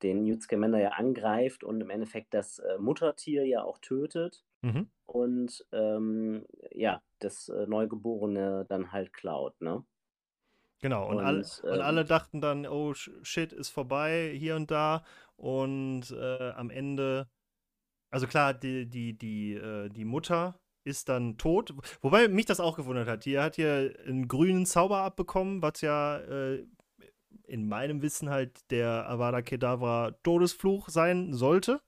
[0.03, 4.89] den Newt Scamander ja angreift und im Endeffekt das äh, Muttertier ja auch tötet Mhm.
[5.07, 9.85] und ähm, ja, das äh, Neugeborene dann halt klaut, ne?
[10.81, 14.57] Genau, und, alle, Und, und ähm, alle dachten dann, oh sh- shit, ist vorbei hier
[14.57, 15.05] und da.
[15.37, 17.29] Und äh, am Ende,
[18.11, 21.75] also klar, die, die, die, äh, die Mutter ist dann tot.
[22.03, 23.25] Wobei mich das auch gewundert hat.
[23.25, 26.67] Die hat hier einen grünen Zauber abbekommen, was ja äh,
[27.45, 31.81] in meinem Wissen halt der Avada Kedavra Todesfluch sein sollte.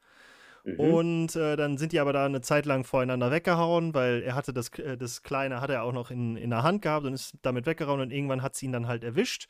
[0.76, 0.80] Mhm.
[0.80, 4.52] Und äh, dann sind die aber da eine Zeit lang voreinander weggehauen, weil er hatte
[4.52, 7.34] das, äh, das Kleine, hat er auch noch in, in der Hand gehabt und ist
[7.42, 9.48] damit weggehauen und irgendwann hat sie ihn dann halt erwischt.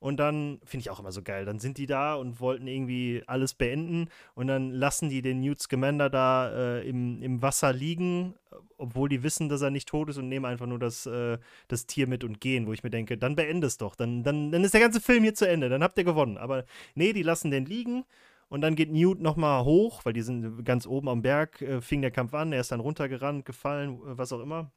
[0.00, 3.24] Und dann, finde ich auch immer so geil, dann sind die da und wollten irgendwie
[3.26, 8.36] alles beenden und dann lassen die den Newt Scamander da äh, im, im Wasser liegen,
[8.76, 11.86] obwohl die wissen, dass er nicht tot ist und nehmen einfach nur das, äh, das
[11.86, 14.62] Tier mit und gehen, wo ich mir denke, dann beende es doch, dann, dann, dann
[14.62, 16.38] ist der ganze Film hier zu Ende, dann habt ihr gewonnen.
[16.38, 18.04] Aber nee, die lassen den liegen
[18.48, 22.00] und dann geht Newt nochmal hoch, weil die sind ganz oben am Berg, äh, fing
[22.02, 24.72] der Kampf an, er ist dann runtergerannt, gefallen, äh, was auch immer.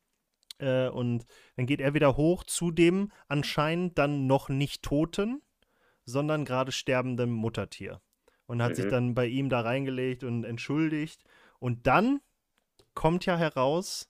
[0.59, 5.41] Äh, und dann geht er wieder hoch zu dem anscheinend dann noch nicht Toten,
[6.05, 8.01] sondern gerade sterbenden Muttertier.
[8.45, 8.89] Und hat sich Mhm.
[8.89, 11.23] dann bei ihm da reingelegt und entschuldigt.
[11.59, 12.19] Und dann
[12.93, 14.09] kommt ja heraus,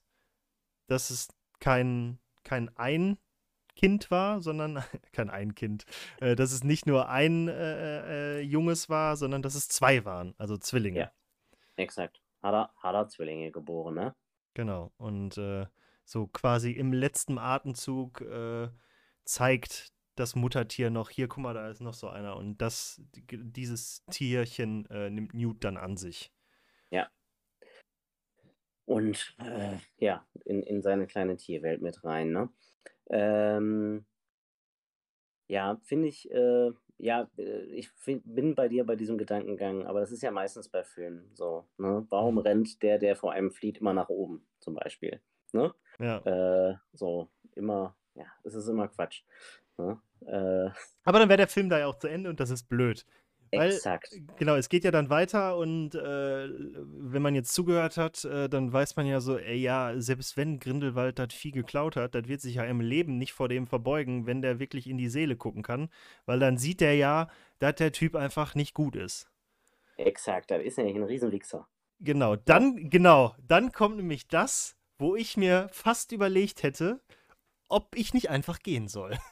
[0.88, 1.28] dass es
[1.60, 3.18] kein, kein ein
[3.82, 5.84] Kind war, sondern kein ein Kind,
[6.20, 10.34] äh, dass es nicht nur ein äh, äh, Junges war, sondern dass es zwei waren,
[10.38, 11.00] also Zwillinge.
[11.00, 11.12] Ja.
[11.76, 12.20] Exakt.
[12.42, 14.14] Hat er, hat er Zwillinge geboren, ne?
[14.54, 14.92] Genau.
[14.98, 15.66] Und äh,
[16.04, 18.68] so quasi im letzten Atemzug äh,
[19.24, 22.36] zeigt das Muttertier noch, hier, guck mal, da ist noch so einer.
[22.36, 26.30] Und das, die- dieses Tierchen äh, nimmt Newt dann an sich.
[28.84, 32.48] Und äh, ja, in, in seine kleine Tierwelt mit rein, ne?
[33.10, 34.06] Ähm,
[35.48, 40.00] ja, finde ich, äh, ja, äh, ich find, bin bei dir bei diesem Gedankengang, aber
[40.00, 42.06] das ist ja meistens bei Filmen so, ne?
[42.10, 42.40] Warum Mhm.
[42.40, 45.20] rennt der, der vor einem flieht, immer nach oben, zum Beispiel,
[45.52, 45.74] ne?
[45.98, 46.22] Ja.
[46.24, 49.24] Äh, so, immer, ja, es ist immer Quatsch,
[49.78, 50.00] ne?
[50.26, 50.70] Äh,
[51.04, 53.06] Aber dann wäre der Film da ja auch zu Ende und das ist blöd.
[53.52, 54.18] Weil, exakt.
[54.36, 58.72] genau, es geht ja dann weiter und äh, wenn man jetzt zugehört hat, äh, dann
[58.72, 62.40] weiß man ja so, ey, ja, selbst wenn Grindelwald das Vieh geklaut hat, das wird
[62.40, 65.62] sich ja im Leben nicht vor dem verbeugen, wenn der wirklich in die Seele gucken
[65.62, 65.90] kann,
[66.24, 69.30] weil dann sieht der ja, dass der Typ einfach nicht gut ist.
[69.98, 71.68] Exakt, das ist nämlich ein Riesenwichser.
[72.00, 77.00] Genau, dann, genau, dann kommt nämlich das, wo ich mir fast überlegt hätte,
[77.68, 79.16] ob ich nicht einfach gehen soll.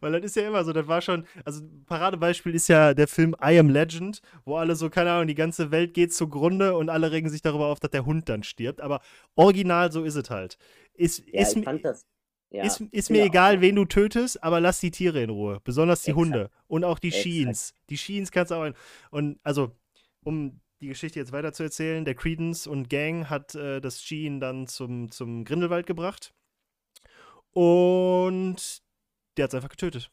[0.00, 3.08] Weil das ist ja immer so, das war schon, also ein Paradebeispiel ist ja der
[3.08, 6.88] Film I Am Legend, wo alle so, keine Ahnung, die ganze Welt geht zugrunde und
[6.90, 8.80] alle regen sich darüber auf, dass der Hund dann stirbt.
[8.80, 9.00] Aber
[9.34, 10.58] original so ist es halt.
[10.94, 12.06] Ist, Ja, ist, ich mi- fand das,
[12.50, 15.60] ja, ist, ist mir egal, wen du tötest, aber lass die Tiere in Ruhe.
[15.62, 16.26] Besonders die Exakt.
[16.26, 17.12] Hunde und auch die.
[17.12, 17.74] Sheens.
[17.88, 18.72] Die Sheens kannst du auch.
[19.10, 19.70] Und also,
[20.24, 24.40] um die Geschichte jetzt weiter zu erzählen, der Credence und Gang hat äh, das Sheen
[24.40, 26.32] dann zum, zum Grindelwald gebracht.
[27.52, 28.82] Und
[29.36, 30.10] der hat es einfach getötet.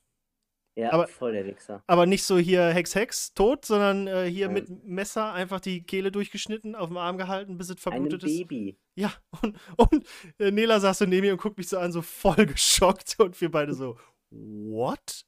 [0.76, 1.84] Ja, aber- voll der Wichser.
[1.88, 4.54] Aber nicht so hier Hex Hex, tot, sondern äh, hier Nein.
[4.54, 8.38] mit Messer einfach die Kehle durchgeschnitten, auf dem Arm gehalten, bis es verblutet ist.
[8.38, 8.78] Baby.
[8.96, 10.06] Ja, und, und
[10.40, 13.40] äh, Nela saß so neben mir und guckt mich so an, so voll geschockt und
[13.42, 13.98] wir beide so,
[14.30, 15.26] what?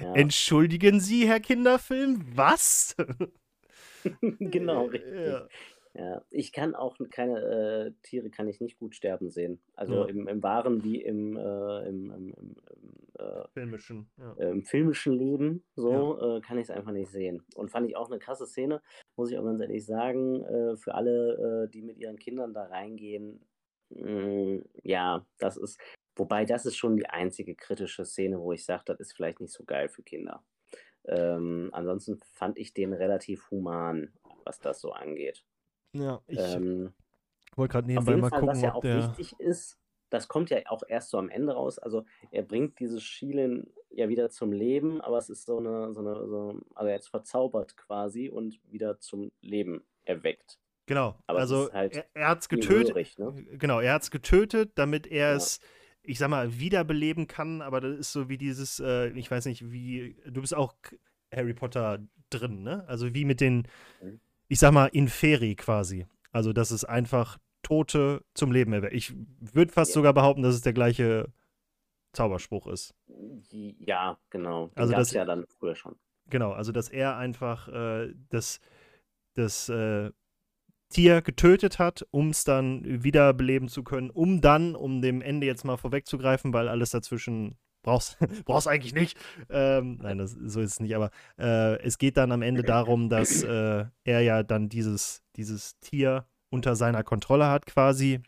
[0.00, 0.12] Ja.
[0.14, 2.96] Entschuldigen Sie, Herr Kinderfilm, was?
[4.20, 5.14] genau, richtig.
[5.14, 5.48] Ja.
[5.96, 9.60] Ja, ich kann auch keine äh, Tiere kann ich nicht gut sterben sehen.
[9.74, 10.04] Also Ja.
[10.06, 12.56] im, im wahren wie im, äh, im, im, im, im,
[13.18, 14.34] äh, Filmischen, ja.
[14.38, 17.44] äh, im filmischen Leben so äh, kann ich es einfach nicht sehen.
[17.54, 18.82] Und fand ich auch eine krasse Szene,
[19.16, 22.64] muss ich auch ganz ehrlich sagen, äh, für alle, äh, die mit ihren Kindern da
[22.64, 23.40] reingehen,
[23.90, 25.80] mm, ja, das ist,
[26.16, 29.52] wobei das ist schon die einzige kritische Szene, wo ich sage, das ist vielleicht nicht
[29.52, 30.44] so geil für Kinder.
[31.06, 34.12] Ähm, ansonsten fand ich den relativ human,
[34.44, 35.44] was das so angeht.
[35.92, 36.94] Ja, ich Ähm,
[37.56, 38.96] wollte gerade nebenbei mal Fall, was gucken, ja ob auch der.
[38.96, 39.78] wichtig ist,
[40.14, 41.78] das kommt ja auch erst so am Ende raus.
[41.78, 46.00] Also er bringt dieses Schielen ja wieder zum Leben, aber es ist so eine, so
[46.00, 50.58] eine, so, also er ist verzaubert quasi und wieder zum Leben erweckt.
[50.86, 52.90] Genau, Aber also halt er, er hat es getötet.
[52.94, 53.32] hörig, ne?
[53.58, 55.36] Genau, er hat es getötet, damit er Ja.
[55.36, 55.60] es,
[56.02, 57.62] ich sag mal, wiederbeleben kann.
[57.62, 60.74] Aber das ist so wie dieses, äh, ich weiß nicht, wie, du bist auch
[61.34, 62.00] Harry Potter
[62.30, 62.84] drin, ne?
[62.86, 63.66] Also wie mit den,
[64.02, 64.20] Mhm.
[64.48, 66.06] ich sag mal, Inferi quasi.
[66.32, 68.94] Also, dass es einfach Tote zum Leben erweckt.
[68.94, 69.94] Ich würde fast Ja.
[69.94, 71.32] sogar behaupten, dass es der gleiche
[72.12, 72.94] Zauberspruch ist.
[73.50, 74.68] Ja, genau.
[74.68, 75.96] Den Also das- ja dann früher schon.
[76.30, 78.60] Genau, also dass er einfach äh, das,
[79.34, 80.10] das äh,
[80.90, 85.64] Tier getötet hat, um es dann wiederbeleben zu können, um dann, um dem Ende jetzt
[85.64, 89.18] mal vorwegzugreifen, weil alles dazwischen brauchst brauchst eigentlich nicht.
[89.50, 93.08] Ähm, nein, das, so ist es nicht, aber äh, es geht dann am Ende darum,
[93.10, 98.20] dass äh, er ja dann dieses, dieses Tier unter seiner Kontrolle hat quasi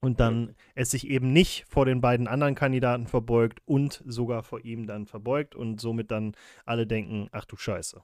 [0.00, 4.64] und dann es sich eben nicht vor den beiden anderen Kandidaten verbeugt und sogar vor
[4.64, 8.02] ihm dann verbeugt und somit dann alle denken, ach du Scheiße.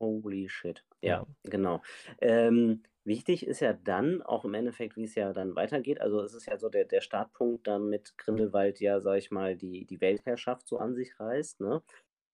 [0.00, 0.84] Holy shit.
[1.00, 1.08] Ja.
[1.08, 1.82] Ja, genau.
[2.20, 6.00] Ähm, wichtig ist ja dann auch im Endeffekt, wie es ja dann weitergeht.
[6.00, 9.86] Also es ist ja so der, der Startpunkt, damit Grindelwald ja, sag ich mal, die,
[9.86, 11.82] die Weltherrschaft so an sich reißt, ne?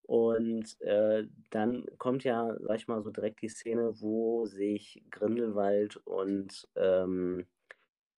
[0.04, 5.96] Und äh, dann kommt ja, sag ich mal, so direkt die Szene, wo sich Grindelwald
[5.98, 7.46] und ähm,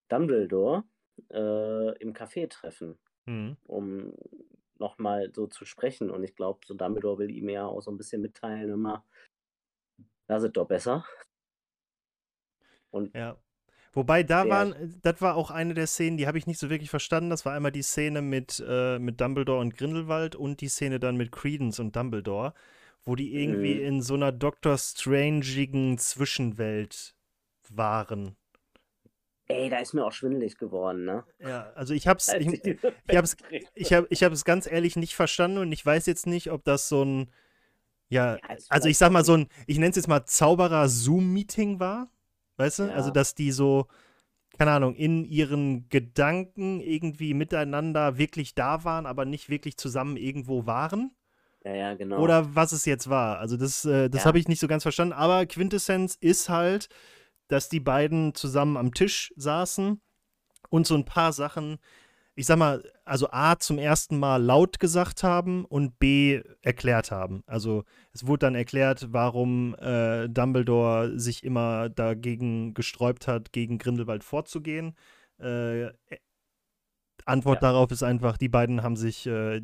[0.09, 0.83] Dumbledore
[1.31, 3.57] äh, im Café treffen Mhm.
[3.65, 4.13] um
[4.79, 6.11] nochmal so zu sprechen.
[6.11, 9.05] Und ich glaube, so Dumbledore will ihm ja auch so ein bisschen mitteilen, immer,
[10.27, 11.05] lass es doch besser.
[12.91, 13.37] Und Ja.
[13.93, 16.69] Wobei da Der- waren, das war auch eine der Szenen, die habe ich nicht so
[16.69, 17.29] wirklich verstanden.
[17.29, 21.17] Das war einmal die Szene mit, äh, mit Dumbledore und Grindelwald und die Szene dann
[21.17, 22.53] mit Credence und Dumbledore,
[23.05, 23.85] wo die irgendwie Mhm.
[23.85, 27.15] in so einer Doctor Strangigen Zwischenwelt
[27.69, 28.35] waren.
[29.47, 31.23] ey, da ist mir auch schwindelig geworden, ne?
[31.39, 33.37] Ja, also ich hab's, ich, ich ich hab's,
[33.75, 36.89] ich hab, ich hab's ganz ehrlich nicht verstanden und ich weiß jetzt nicht, ob das
[36.89, 37.31] so ein,
[38.09, 42.09] ja, Ja, also ich sag mal so ein, ich nenne es jetzt mal Zauberer-Zoom-Meeting war,
[42.57, 42.93] weißt du?
[42.93, 43.13] Also Ja.
[43.13, 43.87] dass die so,
[44.57, 50.65] keine Ahnung, in ihren Gedanken irgendwie miteinander wirklich da waren, aber nicht wirklich zusammen irgendwo
[50.65, 51.11] waren.
[51.63, 52.21] Ja, ja, genau.
[52.21, 53.39] Oder was es jetzt war.
[53.39, 54.25] Also das, äh, das Ja.
[54.27, 55.13] habe ich nicht so ganz verstanden.
[55.13, 56.89] Aber Quintessenz ist halt,
[57.47, 60.01] dass die beiden zusammen am Tisch saßen
[60.69, 61.77] und so ein paar Sachen,
[62.37, 67.41] ich sag mal, also A zum ersten Mal laut gesagt haben und B erklärt haben.
[67.47, 74.23] Also es wurde dann erklärt, warum äh, Dumbledore sich immer dagegen gesträubt hat, gegen Grindelwald
[74.23, 74.95] vorzugehen.
[75.39, 75.87] Äh,
[77.25, 77.71] Antwort Ja.
[77.71, 79.59] darauf ist einfach, die beiden haben sich, äh,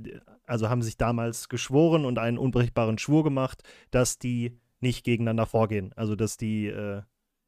[0.47, 5.93] also haben sich damals geschworen und einen unbrechbaren Schwur gemacht, dass die nicht gegeneinander vorgehen.
[5.95, 7.03] Also dass die, äh,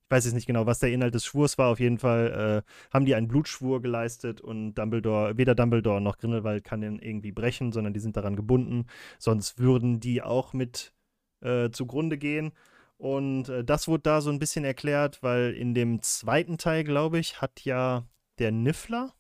[0.08, 2.94] ich weiß jetzt nicht genau, was der Inhalt des Schwurs war, auf jeden Fall äh,
[2.94, 7.72] haben die einen Blutschwur geleistet und Dumbledore, weder Dumbledore noch Grindelwald kann den irgendwie brechen,
[7.72, 8.86] sondern die sind daran gebunden,
[9.18, 10.94] sonst würden die auch mit
[11.42, 12.52] äh, zugrunde gehen.
[12.98, 17.18] Und äh, das wurde da so ein bisschen erklärt, weil in dem zweiten Teil, glaube
[17.18, 19.14] ich, hat ja der Niffler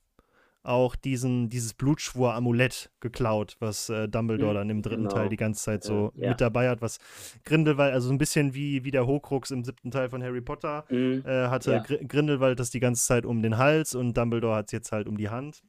[0.65, 5.13] auch diesen, dieses Blutschwur-Amulett geklaut, was äh, Dumbledore Mhm, dann im dritten genau.
[5.13, 6.29] Teil die ganze Zeit so Ja, ja.
[6.29, 6.99] mit dabei hat, was
[7.43, 10.85] Grindelwald, also so ein bisschen wie, wie der Horcrux im siebten Teil von Harry Potter,
[10.89, 11.23] Mhm.
[11.25, 11.79] äh, hatte Ja.
[11.79, 15.07] Gr Grindelwald das die ganze Zeit um den Hals und Dumbledore hat es jetzt halt
[15.07, 15.63] um die Hand.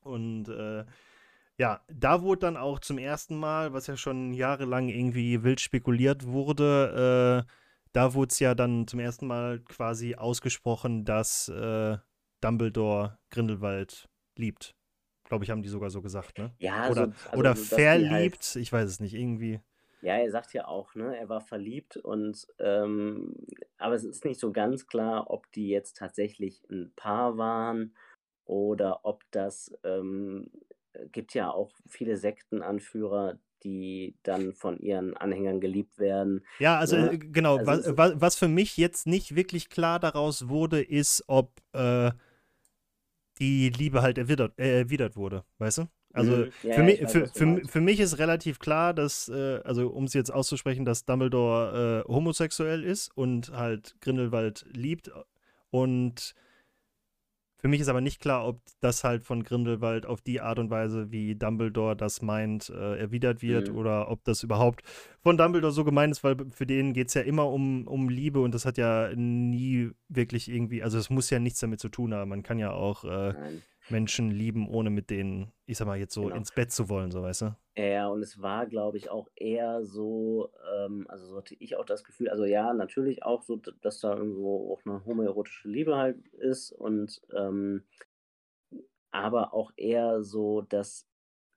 [0.00, 0.84] Und äh,
[1.58, 6.24] ja, da wurde dann auch zum ersten Mal, was ja schon jahrelang irgendwie wild spekuliert
[6.26, 7.52] wurde, äh,
[7.92, 11.96] da wurde es ja dann zum ersten Mal quasi ausgesprochen, dass äh,
[12.40, 14.74] Dumbledore Grindelwald liebt.
[15.24, 16.52] Glaube ich, haben die sogar so gesagt, ne?
[16.58, 19.60] Ja, Oder, so, also, oder so, halt- verliebt, ich weiß es nicht, irgendwie.
[20.00, 23.34] Ja, er sagt ja auch, ne, er war verliebt und ähm,
[23.78, 27.94] aber es ist nicht so ganz klar, ob die jetzt tatsächlich ein Paar waren
[28.44, 30.50] oder ob das ähm,
[31.12, 36.44] gibt ja auch viele Sektenanführer, die dann von ihren Anhängern geliebt werden.
[36.60, 37.12] Ja, also Ne?
[37.12, 41.60] äh, genau, Also was, was für mich jetzt nicht wirklich klar daraus wurde, ist, ob
[41.72, 42.12] äh,
[43.40, 45.88] die Liebe halt erwidert, äh, erwidert wurde, weißt du?
[46.12, 46.52] Also Mhm.
[46.62, 49.88] Ja, für, mich, ich weiß, für, für, für mich ist relativ klar, dass, äh, also
[49.88, 55.10] um es jetzt auszusprechen, dass Dumbledore äh, homosexuell ist und halt Grindelwald liebt
[55.70, 56.34] und
[57.60, 60.70] für mich ist aber nicht klar, ob das halt von Grindelwald auf die Art und
[60.70, 63.76] Weise, wie Dumbledore das meint, äh, erwidert wird Mhm.
[63.76, 64.82] oder ob das überhaupt
[65.22, 68.40] von Dumbledore so gemeint ist, weil für den geht es ja immer um, um Liebe
[68.40, 72.14] und das hat ja nie wirklich irgendwie, also es muss ja nichts damit zu tun
[72.14, 72.28] haben.
[72.28, 73.34] Man kann ja auch äh.
[73.90, 76.36] Menschen lieben, ohne mit denen, ich sag mal, jetzt so Genau.
[76.36, 77.56] ins Bett zu wollen, so weißt du?
[77.76, 81.84] Ja, und es war, glaube ich, auch eher so, ähm, also so hatte ich auch
[81.84, 86.26] das Gefühl, also ja, natürlich auch so, dass da irgendwo auch eine homoerotische Liebe halt
[86.34, 87.84] ist und ähm,
[89.10, 91.06] aber auch eher so, dass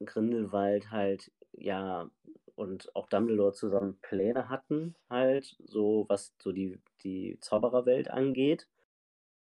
[0.03, 2.09] Grindelwald halt, ja,
[2.55, 8.67] und auch Dumbledore zusammen Pläne hatten, halt, so was so die, die Zaubererwelt angeht.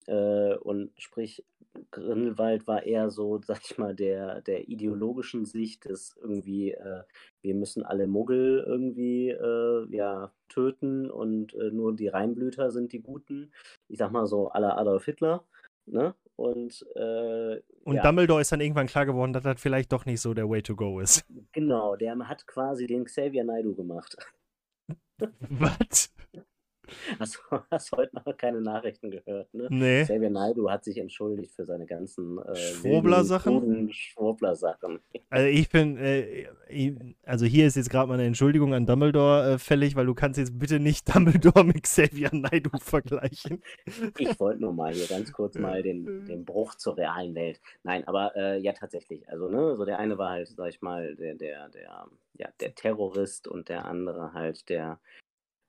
[0.08, 1.46] Äh, und sprich,
[1.92, 7.04] Grindelwald war eher so, sag ich mal, der, der ideologischen Sicht des irgendwie, äh,
[7.42, 13.02] wir müssen alle Muggel irgendwie äh, ja, töten und äh, nur die Reinblüter sind die
[13.02, 13.52] Guten.
[13.88, 15.46] Ich sag mal so aller Adolf Hitler.
[15.86, 16.16] Ne?
[16.36, 20.22] Und äh, Und ja, Dumbledore ist dann irgendwann klar geworden, dass das vielleicht doch nicht
[20.22, 21.26] so der Way to go ist.
[21.52, 24.16] genau, der hat quasi den Xavier Naidoo gemacht.
[25.50, 26.14] Was?
[27.20, 29.68] Hast du hast heute noch keine Nachrichten gehört, ne?
[29.70, 30.04] Nee.
[30.04, 33.92] Xavier Naidoo hat sich entschuldigt für seine ganzen äh, Schwurbler-Sachen?
[33.92, 35.00] Schwurbler-Sachen.
[35.30, 36.94] Also ich bin, äh, ich-
[37.24, 40.38] also hier ist jetzt gerade mal eine Entschuldigung an Dumbledore äh, fällig, weil du kannst
[40.38, 43.64] jetzt bitte nicht Dumbledore mit Xavier Naidoo vergleichen.
[44.20, 47.60] Ich wollte nur mal hier ganz kurz mal den, den Bruch zur realen Welt.
[47.82, 49.28] Nein, aber äh, ja tatsächlich.
[49.28, 52.76] Also, ne, so der eine war halt, sag ich mal, der, der, der, ja, der
[52.76, 55.00] Terrorist und der andere halt der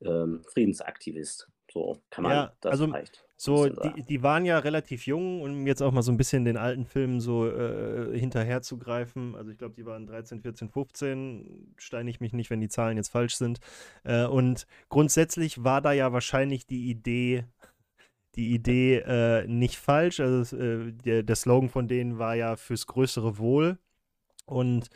[0.04, 1.48] ähm, Friedensaktivist.
[1.72, 3.24] So kann man Ja, das also vielleicht.
[3.36, 6.56] So, die, die waren ja relativ jung, um jetzt auch mal so ein bisschen den
[6.56, 9.34] alten Filmen so äh, hinterher zu greifen.
[9.34, 11.74] Also ich glaube, die waren 13, 14, 15.
[11.76, 13.58] Steine ich mich nicht, wenn die Zahlen jetzt falsch sind.
[14.04, 17.44] Äh, und grundsätzlich war da ja wahrscheinlich die Idee,
[18.36, 20.20] die Idee äh, nicht falsch.
[20.20, 23.78] Also äh, der, der Slogan von denen war ja fürs größere Wohl.
[24.46, 24.90] Und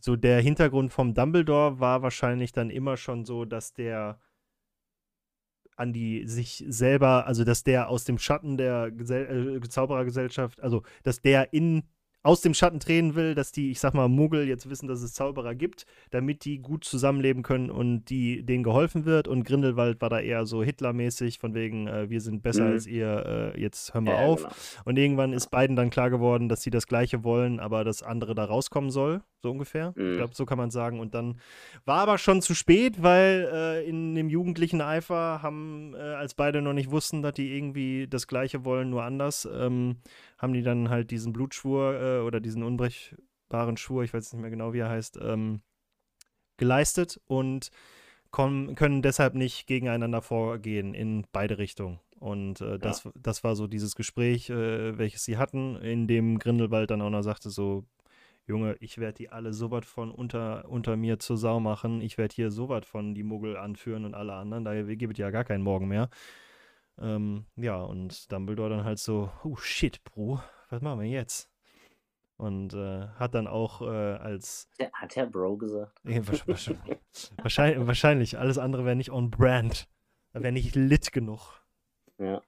[0.00, 4.18] so der Hintergrund vom Dumbledore war wahrscheinlich dann immer schon so, dass der
[5.76, 10.82] an die sich selber, also dass der aus dem Schatten der Gesell äh, Zauberergesellschaft, also
[11.02, 11.84] dass der in
[12.22, 15.12] aus dem Schatten treten will, dass die, ich sag mal, Muggel jetzt wissen, dass es
[15.12, 19.28] Zauberer gibt, damit die gut zusammenleben können und die denen geholfen wird.
[19.28, 22.72] Und Grindelwald war da eher so Hitlermäßig, von wegen, äh, wir sind besser Mhm.
[22.72, 24.42] als ihr, äh, jetzt hören wir Ja, auf.
[24.42, 24.52] genau.
[24.86, 28.34] Und irgendwann ist beiden dann klar geworden, dass sie das Gleiche wollen, aber das andere
[28.34, 29.94] da rauskommen soll, so ungefähr.
[29.96, 30.16] Ich Mhm.
[30.16, 30.98] glaube, so kann man sagen.
[30.98, 31.40] Und dann
[31.84, 36.60] war aber schon zu spät, weil äh, in dem jugendlichen Eifer haben, äh, als beide
[36.62, 39.96] noch nicht wussten, dass die irgendwie das Gleiche wollen, nur anders, ähm,
[40.38, 44.50] haben die dann halt diesen Blutschwur äh, oder diesen unbrechbaren Schwur, ich weiß nicht mehr
[44.50, 45.60] genau, wie er heißt, ähm,
[46.56, 47.70] geleistet und
[48.30, 52.00] kommen, können deshalb nicht gegeneinander vorgehen in beide Richtungen.
[52.18, 56.90] Und äh, das, das war so dieses Gespräch, äh, welches sie hatten, in dem Grindelwald
[56.90, 57.84] dann auch noch sagte, so,
[58.46, 62.00] Junge, ich werde die alle so was von unter, unter mir zur Sau machen.
[62.00, 64.64] Ich werde hier so was von die Muggel anführen und alle anderen.
[64.64, 66.08] Da gibt es ja gar keinen Morgen mehr.
[66.98, 71.50] Ähm, ja, und Dumbledore dann halt so, oh shit, Bro, was machen wir jetzt?
[72.36, 75.98] Und äh, hat dann auch äh, als Der, hat der Bro gesagt?
[76.04, 76.98] wahrsch- wahrscheinlich,
[77.42, 79.88] wahrscheinlich, wahrscheinlich, alles andere wäre nicht on brand.
[80.32, 81.62] Wäre nicht lit genug.
[82.18, 82.42] Ja.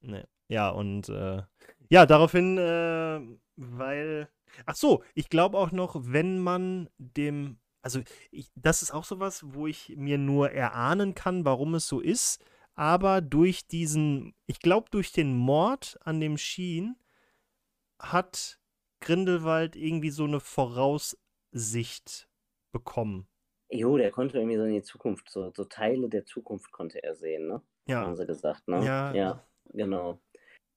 [0.00, 0.24] Nee.
[0.48, 1.42] Ja, und äh,
[1.88, 3.20] ja, daraufhin, äh,
[3.56, 4.28] weil.
[4.66, 7.58] Ach so, ich glaube auch noch, wenn man dem.
[7.82, 12.00] Also, ich, das ist auch sowas, wo ich mir nur erahnen kann, warum es so
[12.00, 12.44] ist.
[12.74, 16.96] Aber durch diesen, ich glaube, durch den Mord an dem Sheen
[17.98, 18.60] hat
[19.00, 22.28] Grindelwald irgendwie so eine Voraussicht
[22.72, 23.26] bekommen.
[23.70, 27.14] Jo, der konnte irgendwie so in die Zukunft, so, so Teile der Zukunft konnte er
[27.14, 27.62] sehen, ne?
[27.86, 28.84] Ja, Haben sie gesagt, ne?
[28.84, 29.14] Ja.
[29.14, 30.20] Ja, genau.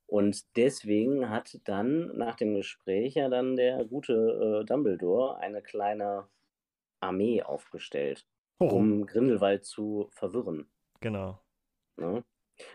[0.08, 6.28] Und deswegen hat dann nach dem Gespräch ja dann der gute äh, Dumbledore eine kleine
[7.00, 8.26] Armee aufgestellt,
[8.60, 10.70] oh, um Grindelwald zu verwirren.
[11.00, 11.40] genau.
[11.98, 12.24] Ne?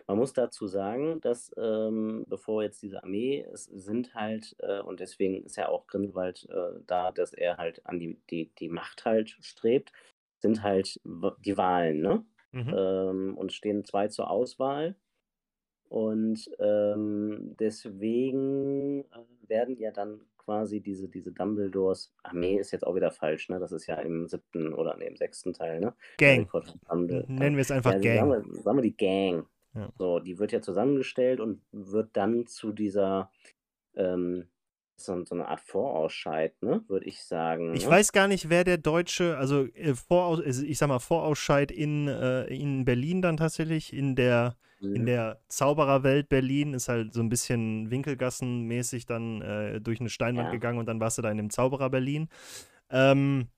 [0.07, 5.01] Man muss dazu sagen, dass ähm, bevor jetzt diese Armee, es sind halt, äh, und
[5.01, 9.05] deswegen ist ja auch Grindelwald äh, da, dass er halt an die, die, die Macht
[9.05, 9.93] halt strebt,
[10.41, 11.01] sind halt
[11.45, 12.25] die Wahlen, ne?
[12.53, 12.75] Mhm.
[12.77, 14.97] ähm, und stehen zwei zur Auswahl.
[15.89, 22.95] Und ähm, deswegen äh, werden ja dann quasi diese, diese Dumbledores Armee ist jetzt auch
[22.95, 23.59] wieder falsch, ne?
[23.59, 25.95] Das ist ja im siebten oder nee, im sechsten Teil, ne?
[26.17, 26.49] Gang.
[27.29, 28.47] Nennen wir es einfach ja, Sagen Gang.
[28.47, 29.47] wir, sagen wir die Gang.
[29.75, 29.93] Ja.
[29.99, 33.31] So, die wird ja zusammengestellt und wird dann zu dieser
[33.95, 34.49] ähm,
[34.97, 36.83] so, so eine Art Vorausscheid, ne?
[36.89, 37.75] Würde ich sagen.
[37.75, 37.91] Ich ne?
[37.91, 42.09] weiß gar nicht, wer der deutsche, also äh, Voraus, also ich sag mal Vorausscheid in,
[42.09, 47.29] äh, in Berlin dann tatsächlich, in der, in der Zaubererwelt Berlin ist halt so ein
[47.29, 50.53] bisschen Winkelgassenmäßig dann äh, durch eine Steinwand Ja.
[50.53, 52.29] gegangen und dann warst du da in dem Zauberer Berlin.
[52.91, 53.49] Ähm,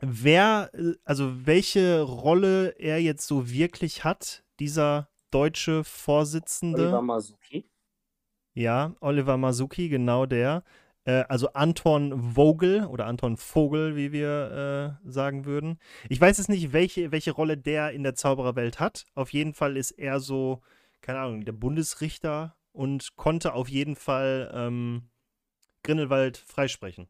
[0.00, 6.82] wer, äh, also welche Rolle er jetzt so wirklich hat, dieser deutsche Vorsitzende.
[6.82, 7.68] Oliver Masuki.
[8.54, 10.62] Ja, Oliver Masuki, genau der.
[11.04, 15.78] Äh, also Anton Vogel oder Anton Vogel, wie wir äh, sagen würden.
[16.08, 19.06] Ich weiß jetzt nicht, welche, welche Rolle der in der Zaubererwelt hat.
[19.14, 20.62] Auf jeden Fall ist er so,
[21.00, 25.10] keine Ahnung, der Bundesrichter und konnte auf jeden Fall ähm,
[25.82, 27.08] Grindelwald freisprechen.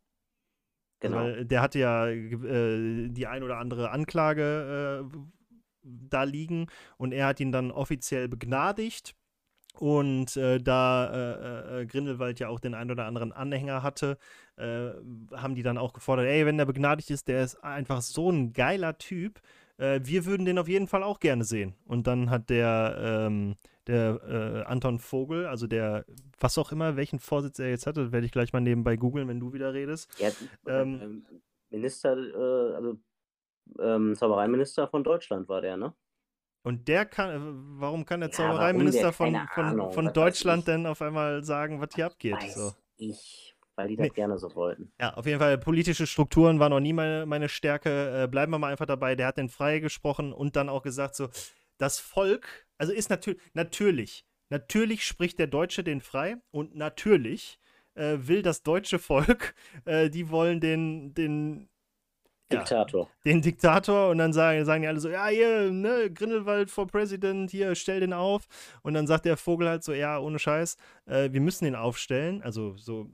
[1.00, 1.16] Genau.
[1.16, 5.18] Weil der hatte ja äh, die ein oder andere Anklage äh,
[5.82, 6.66] da liegen
[6.96, 9.14] und er hat ihn dann offiziell begnadigt.
[9.78, 14.18] Und äh, da äh, äh, Grindelwald ja auch den ein oder anderen Anhänger hatte,
[14.56, 14.90] äh,
[15.32, 18.52] haben die dann auch gefordert, ey, wenn der begnadigt ist, der ist einfach so ein
[18.52, 19.40] geiler Typ,
[19.78, 21.74] äh, wir würden den auf jeden Fall auch gerne sehen.
[21.86, 22.96] Und dann hat der,
[23.26, 23.56] ähm,
[23.88, 26.04] der äh, Anton Vogel, also der,
[26.38, 29.40] was auch immer, welchen Vorsitz er jetzt hatte, werde ich gleich mal nebenbei googeln, wenn
[29.40, 30.08] du wieder redest.
[30.20, 30.30] Ja,
[30.66, 31.26] Ähm,
[31.70, 32.98] Minister, äh, also
[33.80, 35.92] ähm, Zaubereiminister von Deutschland war der, ne?
[36.64, 37.38] Und der kann, äh,
[37.80, 41.90] warum kann der Ja, Zaubereiminister von, von, Ahnung, von Deutschland denn auf einmal sagen, was
[41.94, 42.32] hier abgeht?
[42.34, 42.72] Weiß So.
[42.96, 44.10] ich, weil die das Nee.
[44.14, 44.90] gerne so wollten.
[44.98, 48.22] Ja, auf jeden Fall, politische Strukturen waren noch nie meine, meine Stärke.
[48.24, 49.14] Äh, bleiben wir mal einfach dabei.
[49.14, 51.28] Der hat den freigesprochen und dann auch gesagt, so,
[51.76, 57.58] das Volk, also ist natürlich, natürlich, natürlich spricht der Deutsche den frei und natürlich
[57.94, 59.54] äh, will das deutsche Volk,
[59.84, 61.68] äh, die wollen den, den,
[62.52, 63.08] ja, Diktator.
[63.24, 67.50] den Diktator und dann sagen, sagen die alle so, ja, hier, ne, Grindelwald for President,
[67.50, 68.46] hier, stell den auf.
[68.82, 70.76] Und dann sagt der Vogel halt so, ja, ohne Scheiß,
[71.06, 72.42] äh, wir müssen den aufstellen.
[72.42, 73.10] Also so,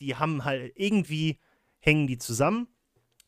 [0.00, 1.38] die haben halt, irgendwie
[1.78, 2.68] hängen die zusammen.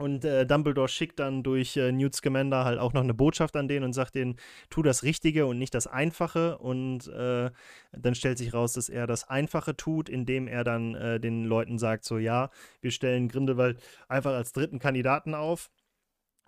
[0.00, 3.68] Und äh, Dumbledore schickt dann durch äh, Newt Scamander halt auch noch eine Botschaft an
[3.68, 4.36] den und sagt denen,
[4.70, 6.56] tu das Richtige und nicht das Einfache.
[6.56, 7.50] Und äh,
[7.92, 11.76] dann stellt sich raus, dass er das Einfache tut, indem er dann äh, den Leuten
[11.76, 12.48] sagt, so ja,
[12.80, 13.78] wir stellen Grindelwald
[14.08, 15.70] einfach als dritten Kandidaten auf.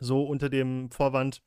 [0.00, 1.42] So unter dem Vorwand,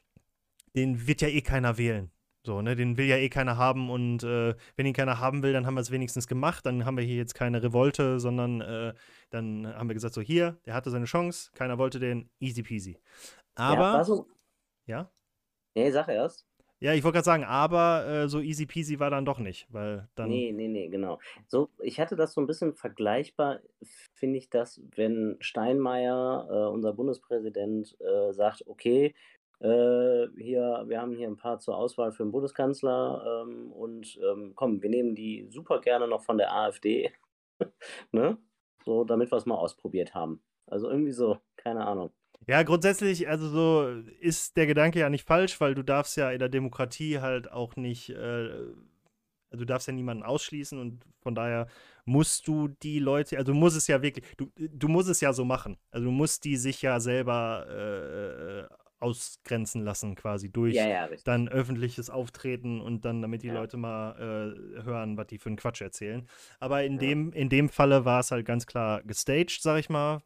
[0.75, 2.11] den wird ja eh keiner wählen.
[2.45, 5.53] So, ne, den will ja eh keiner haben und äh, wenn ihn keiner haben will,
[5.53, 6.65] dann haben wir es wenigstens gemacht.
[6.65, 8.93] Dann haben wir hier jetzt keine Revolte, sondern äh,
[9.31, 12.99] dann haben wir gesagt, so hier, der hatte seine Chance, keiner wollte den, easy peasy.
[13.57, 14.27] ja, Aber, so,
[14.85, 15.11] ja,
[15.75, 16.45] nee, sag erst.
[16.79, 20.07] ja, ich wollte gerade sagen, aber äh, so easy peasy war dann doch nicht, weil
[20.15, 21.19] dann, Nee, nee, nee, genau.
[21.47, 23.61] So, ich hatte das so ein bisschen vergleichbar,
[24.13, 29.15] finde ich das, wenn Steinmeier, äh, unser Bundespräsident, äh, sagt, okay,
[29.59, 34.53] äh, hier, wir haben hier ein paar zur Auswahl für den Bundeskanzler ähm, und ähm,
[34.55, 37.11] komm, wir nehmen die super gerne noch von der AfD,
[38.11, 38.37] ne?
[38.83, 40.41] So, damit wir es mal ausprobiert haben.
[40.67, 42.11] Also irgendwie so, keine Ahnung.
[42.47, 43.87] Ja, grundsätzlich, also so
[44.19, 47.75] ist der Gedanke ja nicht falsch, weil du darfst ja in der Demokratie halt auch
[47.75, 48.49] nicht, äh,
[49.49, 51.67] also du darfst ja niemanden ausschließen und von daher
[52.03, 55.33] musst du die Leute, also du musst es ja wirklich, du, du musst es ja
[55.33, 55.77] so machen.
[55.89, 57.65] Also du musst die sich ja selber
[58.69, 63.53] äh, ausgrenzen lassen, quasi durch Ja, ja, dann öffentliches Auftreten und dann, damit die Ja.
[63.55, 66.27] Leute mal äh, hören, was die für einen Quatsch erzählen.
[66.59, 70.21] Aber in dem, in dem Falle war es halt ganz klar gestaged, sag ich mal,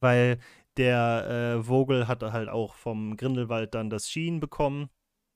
[0.00, 0.38] weil
[0.76, 4.88] der äh, Vogel hatte halt auch vom Grindelwald dann das Schien bekommen,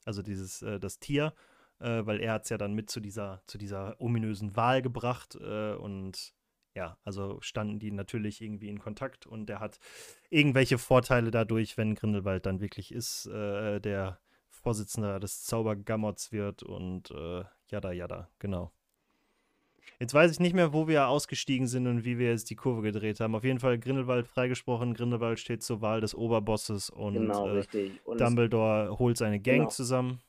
[0.05, 1.35] also dieses, äh, das Tier,
[1.81, 5.37] äh, weil er hat es ja dann mit zu dieser, zu dieser ominösen Wahl gebracht
[5.41, 6.35] äh, und
[6.75, 9.79] ja, also standen die natürlich irgendwie in Kontakt und der hat
[10.31, 14.19] irgendwelche Vorteile dadurch, wenn Grindelwald dann wirklich ist, äh, der
[14.49, 18.73] Vorsitzender des Zaubergammots wird und äh, jada jada, genau.
[20.01, 22.83] Jetzt weiß ich nicht mehr, wo wir ausgestiegen sind und wie wir jetzt die Kurve
[22.83, 23.35] gedreht haben.
[23.35, 24.95] Auf jeden Fall Grindelwald freigesprochen.
[24.95, 27.91] Grindelwald steht zur Wahl des Oberbosses und Genau, äh.
[28.05, 29.71] Und Dumbledore holt seine Gang Genau.
[29.71, 30.21] zusammen.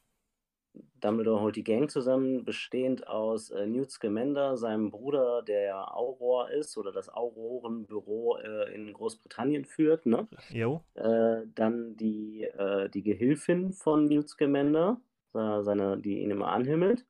[1.01, 6.49] Dumbledore holt die Gang zusammen, bestehend aus äh, Newt Scamander, seinem Bruder, der ja Auror
[6.49, 10.27] ist oder das Aurorenbüro äh, in Großbritannien führt, ne?
[10.49, 14.99] Jo, Äh, dann die, äh, die Gehilfin von Newt Scamander,
[15.33, 17.05] seine, die ihn immer anhimmelt.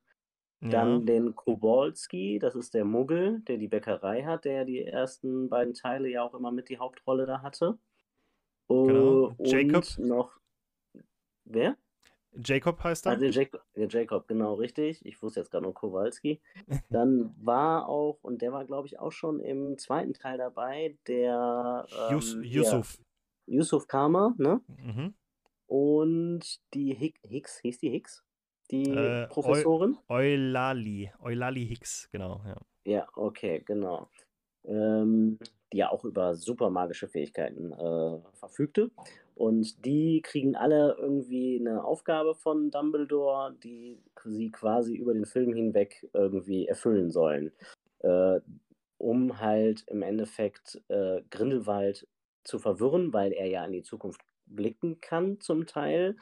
[0.60, 5.48] ja, Dann den Kowalski, das ist der Muggel, der die Bäckerei hat, der die ersten
[5.48, 7.78] beiden Teile ja auch immer mit die Hauptrolle da hatte.
[8.68, 9.34] Genau.
[9.38, 9.84] Jacob.
[9.96, 10.40] Und noch.
[11.44, 11.76] Wer?
[12.44, 13.12] Jacob heißt er.
[13.12, 15.04] Also Jacob, der Jacob, genau richtig.
[15.04, 16.40] Ich wusste jetzt gerade nur Kowalski.
[16.90, 21.86] Dann war auch, und der war, glaube ich, auch schon im zweiten Teil dabei, der
[22.10, 22.98] Yus ähm, Yusuf.
[23.46, 24.60] Ja, Yusuf Kama, ne?
[24.66, 25.14] Mhm.
[25.66, 28.24] Und die Hick, Hicks, hieß die Hicks?
[28.70, 29.96] Die Äh, Professorin?
[30.08, 31.12] Eulali.
[31.20, 32.56] Eulali Hicks, genau, ja.
[32.84, 34.08] Ja, okay, genau.
[34.64, 35.38] Ähm,
[35.72, 38.90] die ja auch über super magische Fähigkeiten äh, verfügte.
[39.36, 45.52] Und die kriegen alle irgendwie eine Aufgabe von Dumbledore, die sie quasi über den Film
[45.52, 47.52] hinweg irgendwie erfüllen sollen.
[47.98, 48.40] Äh,
[48.96, 52.08] um halt im Endeffekt äh, Grindelwald
[52.44, 56.16] zu verwirren, weil er ja in die Zukunft blicken kann zum Teil,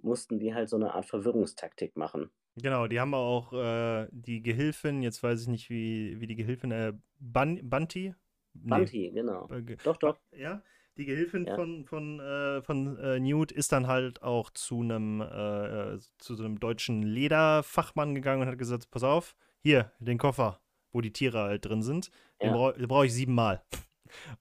[0.00, 2.30] mussten die halt so eine Art Verwirrungstaktik machen.
[2.56, 6.70] Genau, die haben auch äh, die Gehilfin, jetzt weiß ich nicht, wie, wie die Gehilfin,
[6.70, 8.14] äh, Bun Bunty?
[8.54, 9.48] Bunty, genau.
[9.50, 10.18] Äh, doch, doch.
[10.34, 10.62] Ja,
[10.96, 11.54] die Gehilfin Ja.
[11.56, 16.34] von, von, äh, von äh, Newt ist dann halt auch zu einem äh, äh, zu
[16.34, 20.60] so einem deutschen Lederfachmann gegangen und hat gesagt, pass auf, hier, den Koffer,
[20.92, 22.10] wo die Tiere halt drin sind,
[22.42, 22.52] den Ja.
[22.52, 23.62] brauche brauch ich siebenmal.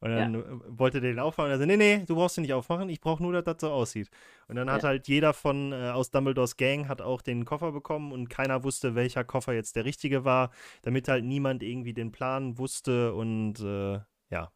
[0.01, 0.43] Und dann äh,
[0.77, 2.99] wollte der den aufmachen und er so, nee, nee, du brauchst den nicht aufmachen, ich
[2.99, 4.09] brauche nur, dass das so aussieht.
[4.47, 4.89] Und dann hat Ja.
[4.89, 8.93] halt jeder von äh, aus Dumbledores Gang hat auch den Koffer bekommen und keiner wusste,
[8.93, 10.51] welcher Koffer jetzt der richtige war,
[10.81, 13.99] damit halt niemand irgendwie den Plan wusste und äh,
[14.29, 14.51] ja,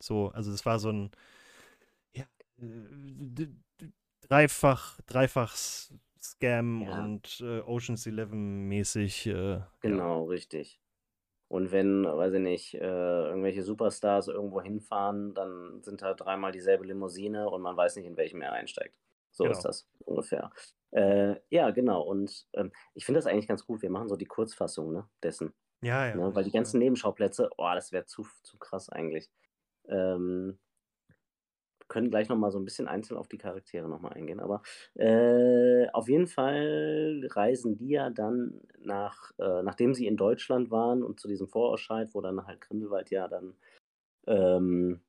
[0.00, 1.10] so, also es war so ein ja,
[4.20, 5.54] dreifach, dreifach
[6.20, 7.04] Scam Ja.
[7.04, 9.26] und äh, Ocean's Eleven mäßig.
[9.26, 9.68] Äh, ja.
[9.80, 10.80] Genau, richtig.
[11.48, 12.78] Und wenn, weiß ich nicht, äh,
[13.28, 18.16] irgendwelche Superstars irgendwo hinfahren, dann sind da dreimal dieselbe Limousine und man weiß nicht, in
[18.16, 18.94] welchem er einsteigt.
[19.32, 19.56] So Genau.
[19.56, 20.50] ist das ungefähr.
[20.92, 22.02] Äh, ja, genau.
[22.02, 23.82] Und ähm, ich finde das eigentlich ganz gut.
[23.82, 25.52] Wir machen so die Kurzfassung ne, dessen.
[25.82, 26.14] Ja, ja.
[26.14, 26.34] Ne?
[26.34, 29.28] Weil die ganzen Nebenschauplätze, oh, das wäre zu, zu krass eigentlich.
[29.88, 30.58] Ähm,
[31.92, 34.40] können gleich nochmal so ein bisschen einzeln auf die Charaktere nochmal eingehen.
[34.40, 34.62] Aber
[34.94, 41.02] äh, auf jeden Fall reisen die ja dann nach, äh, nachdem sie in Deutschland waren
[41.02, 43.54] und zu diesem Vorausscheid, wo dann halt Grindelwald ja dann
[44.26, 45.02] ähm,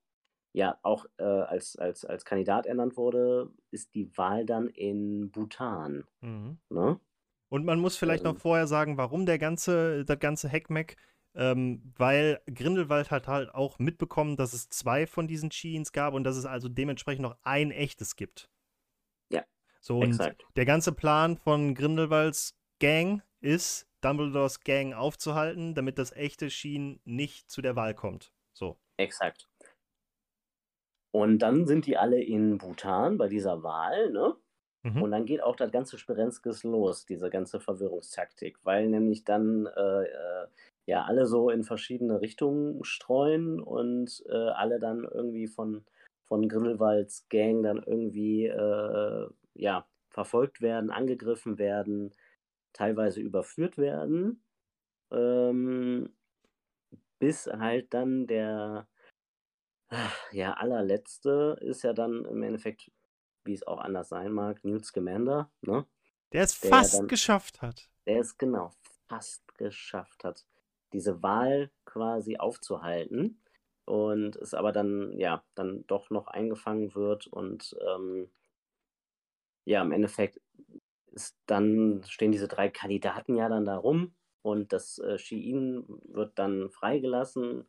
[0.51, 6.03] ja auch äh, als, als, als Kandidat ernannt wurde, ist die Wahl dann in Bhutan.
[6.19, 6.57] Mhm.
[6.69, 6.99] Ne?
[7.47, 8.39] Und man muss vielleicht noch Ähm.
[8.41, 10.97] vorher sagen, warum der ganze, das ganze Heckmeck,
[11.35, 16.23] ähm, weil Grindelwald hat halt auch mitbekommen, dass es zwei von diesen Cheens gab und
[16.23, 18.49] dass es also dementsprechend noch ein echtes gibt.
[19.31, 19.43] Ja,
[19.81, 20.45] So, und Exakt.
[20.55, 27.49] der ganze Plan von Grindelwalds Gang ist, Dumbledores Gang aufzuhalten, damit das echte Sheen nicht
[27.49, 28.33] zu der Wahl kommt.
[28.53, 28.77] So.
[28.97, 29.47] Exakt.
[31.11, 34.35] Und dann sind die alle in Bhutan bei dieser Wahl, ne?
[34.83, 35.01] Mhm.
[35.01, 40.03] Und dann geht auch das ganze Sperenzkes los, diese ganze Verwirrungstaktik, weil nämlich dann äh,
[40.03, 40.47] äh,
[40.85, 45.85] ja alle so in verschiedene Richtungen streuen und äh, alle dann irgendwie von,
[46.25, 52.13] von Grindelwalds Gang dann irgendwie äh, ja, verfolgt werden, angegriffen werden,
[52.73, 54.43] teilweise überführt werden.
[55.11, 56.13] Ähm,
[57.19, 58.87] bis halt dann der
[60.31, 62.91] ja, allerletzte ist ja dann im Endeffekt,
[63.43, 65.85] wie es auch anders sein mag, Newt Scamander, ne?
[66.31, 67.89] Der es Der fast dann- geschafft hat.
[68.07, 68.71] Der es genau
[69.07, 70.45] fast geschafft hat,
[70.93, 73.41] diese Wahl quasi aufzuhalten
[73.85, 78.29] und es aber dann, ja, dann doch noch eingefangen wird und ähm,
[79.65, 80.39] ja, im Endeffekt
[81.11, 86.37] ist dann stehen diese drei Kandidaten ja dann da rum und das äh, Shein wird
[86.39, 87.67] dann freigelassen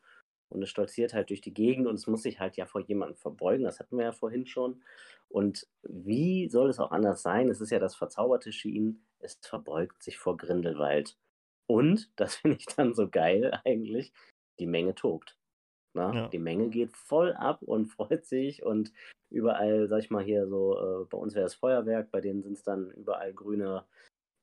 [0.48, 3.16] und es stolziert halt durch die Gegend und es muss sich halt ja vor jemandem
[3.16, 4.82] verbeugen, das hatten wir ja vorhin schon.
[5.28, 7.50] Und wie soll es auch anders sein?
[7.50, 11.16] Es ist ja das verzauberte Shein, es verbeugt sich vor Grindelwald.
[11.66, 14.12] Und, das finde ich dann so geil eigentlich,
[14.58, 15.36] die Menge tobt.
[15.96, 16.12] Na?
[16.12, 16.28] Ja.
[16.28, 18.92] Die Menge geht voll ab und freut sich und
[19.30, 22.54] überall, sag ich mal hier so, äh, bei uns wäre es Feuerwerk, bei denen sind
[22.54, 23.84] es dann überall grüne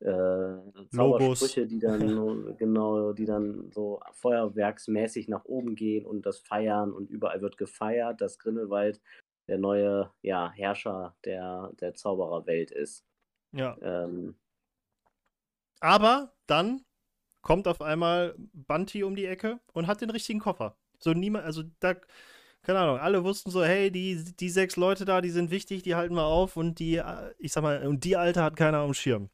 [0.02, 0.58] äh,
[0.90, 2.00] Zaubersprüche, die dann
[2.58, 8.20] genau, die dann so feuerwerksmäßig nach oben gehen und das feiern und überall wird gefeiert,
[8.20, 9.00] dass Grindelwald
[9.48, 13.06] der neue ja, Herrscher der, der Zaubererwelt ist.
[13.54, 13.78] Ja.
[13.82, 14.36] Ähm,
[15.82, 16.84] Aber dann
[17.42, 20.76] kommt auf einmal Bunty um die Ecke und hat den richtigen Koffer.
[21.00, 21.96] So niemand, also da,
[22.62, 25.96] keine Ahnung, alle wussten so, hey, die, die sechs Leute da, die sind wichtig, die
[25.96, 28.94] halten wir auf und die, äh, ich sag mal, und die Alte hat keiner am
[28.94, 29.24] Schirm.
[29.24, 29.32] Und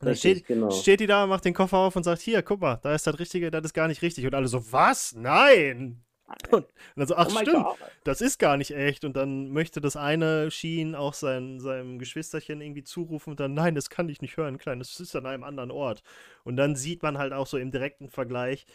[0.00, 0.70] dann richtig, steht, genau.
[0.70, 3.18] steht die da, macht den Koffer auf und sagt, hier, guck mal, da ist das
[3.18, 4.26] Richtige, das ist gar nicht richtig.
[4.26, 5.14] Und alle so, was?
[5.14, 6.05] Nein!
[6.50, 6.66] Und
[6.96, 7.92] dann so, ach oh stimmt, Gott.
[8.04, 9.04] das ist gar nicht echt.
[9.04, 13.74] Und dann möchte das eine Schien auch sein, seinem Geschwisterchen irgendwie zurufen und dann, nein,
[13.74, 16.02] das kann ich nicht hören, klein, das ist an einem anderen Ort.
[16.44, 18.66] Und dann sieht man halt auch so im direkten Vergleich,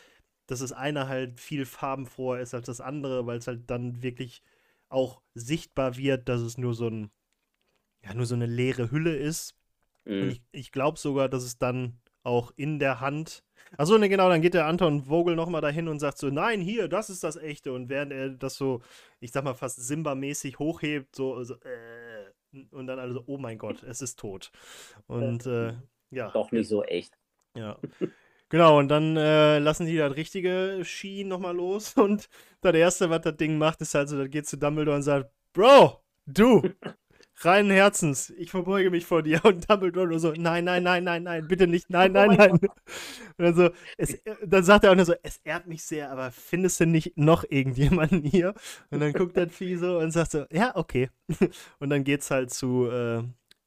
[0.48, 4.42] dass das eine halt viel farbenfroher ist als das andere, weil es halt dann wirklich
[4.90, 7.12] auch sichtbar wird, dass es nur so ein,
[8.04, 9.56] ja, nur so eine leere Hülle ist.
[10.20, 10.32] Und Mhm.
[10.32, 13.44] ich, ich glaube sogar, dass es dann auch in der Hand.
[13.78, 16.88] Achso, ne, genau, dann geht der Anton Vogel nochmal dahin und sagt so: Nein, hier,
[16.88, 17.74] das ist das Echte.
[17.74, 18.82] Und während er das so,
[19.20, 23.58] ich sag mal, fast Simba-mäßig hochhebt, so, so äh, und dann alle so: Oh mein
[23.58, 24.52] Gott, es ist tot.
[25.08, 25.74] Und äh,
[26.10, 26.30] ja.
[26.32, 27.18] Doch nicht so echt.
[27.56, 27.78] Ja.
[28.50, 31.94] Genau, und dann äh, lassen die das richtige Ski nochmal los.
[31.96, 32.28] Und
[32.60, 35.32] das Erste, was das Ding macht, ist halt so, das geht zu Dumbledore und sagt,
[35.54, 36.62] Bro, du,
[37.46, 39.42] reinen Herzens, ich verbeuge mich vor dir.
[39.46, 42.52] Und Dumbledore nur so, nein, nein, nein, nein, nein, bitte nicht, nein, nein, nein.
[42.52, 42.70] Und
[43.38, 46.80] dann, so, es, dann sagt er auch nur so, es ehrt mich sehr, aber findest
[46.80, 48.54] du nicht noch irgendjemanden hier?
[48.90, 51.10] Und dann guckt das Vieh so und sagt so, ja, okay.
[51.80, 53.24] Und dann geht's halt zu, äh,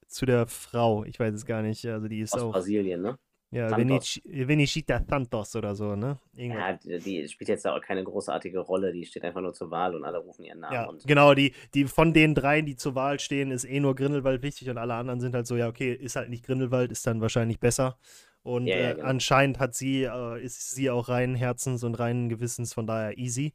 [0.07, 3.19] zu der Frau, ich weiß es gar nicht, also die ist Aus auch, Brasilien, ne?
[3.55, 4.21] Ja, Santos.
[4.25, 6.19] Venic Venicita Santos oder so, ne?
[6.35, 6.85] Irgendwas.
[6.85, 10.05] Ja, die, spielt jetzt auch keine großartige Rolle, die steht einfach nur zur Wahl und
[10.05, 10.75] alle rufen ihren Namen.
[10.75, 13.95] Ja, und genau, die, die von den dreien, die zur Wahl stehen, ist eh nur
[13.95, 17.07] Grindelwald wichtig und alle anderen sind halt so, ja, okay, ist halt nicht Grindelwald, ist
[17.07, 17.97] dann wahrscheinlich besser.
[18.43, 19.07] Und Ja, ja, äh, genau.
[19.07, 23.53] anscheinend hat sie, äh, ist sie auch reinen Herzens und reinen Gewissens, von daher easy.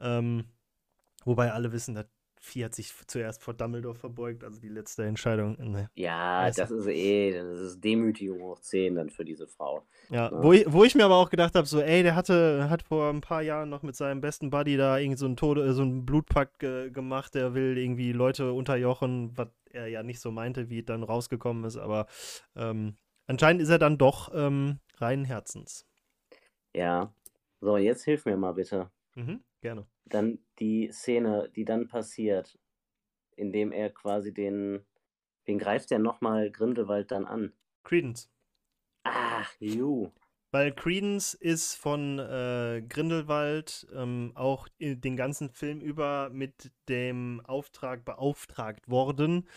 [0.00, 0.44] Ähm,
[1.24, 2.06] wobei alle wissen, das
[2.46, 5.56] Vieh hat sich zuerst vor Dumbledore verbeugt, also die letzte Entscheidung.
[5.58, 5.90] Ne.
[5.94, 6.56] ja, du.
[6.56, 9.86] das ist eh, das ist Demütigung hoch 10 dann für diese Frau.
[10.10, 10.42] Ja, Ja.
[10.42, 13.10] wo ich, wo ich mir aber auch gedacht habe, so, ey, der hatte, hat vor
[13.10, 15.82] ein paar Jahren noch mit seinem besten Buddy da irgendwie so einen Tode, äh, so
[15.82, 20.70] einen Blutpakt ge gemacht, der will irgendwie Leute unterjochen, was er ja nicht so meinte,
[20.70, 22.06] wie es dann rausgekommen ist, aber
[22.54, 25.84] ähm, anscheinend ist er dann doch ähm, reinen Herzens.
[26.74, 27.12] Ja.
[27.60, 28.90] So, jetzt hilf mir mal bitte.
[29.14, 29.86] Mhm, gerne.
[30.04, 32.56] Dann die Szene, die dann passiert,
[33.34, 34.86] indem er quasi den,
[35.44, 37.52] wen greift der nochmal Grindelwald dann an?
[37.82, 38.30] Credence.
[39.02, 40.12] Ach, ju.
[40.52, 48.04] Weil Credence ist von äh, Grindelwald ähm, auch den ganzen Film über mit dem Auftrag
[48.04, 49.48] beauftragt worden,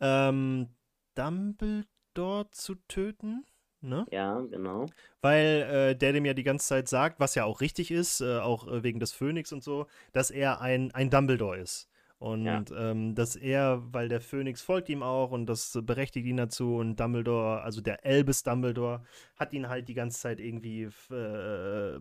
[0.00, 0.74] ähm,
[1.14, 3.46] Dumbledore zu töten.
[3.82, 4.06] Ne?
[4.10, 4.86] Ja, genau.
[5.20, 8.38] Weil äh, der dem ja die ganze Zeit sagt, was ja auch richtig ist, äh,
[8.38, 11.88] auch äh, wegen des Phönix und so, dass er ein, ein Dumbledore ist.
[12.18, 12.62] Und Ja.
[12.76, 16.94] ähm, dass er, weil der Phönix folgt ihm auch und das berechtigt ihn dazu und
[17.00, 19.02] Dumbledore, also der Albus Dumbledore,
[19.36, 21.98] hat ihn halt die ganze Zeit irgendwie, äh,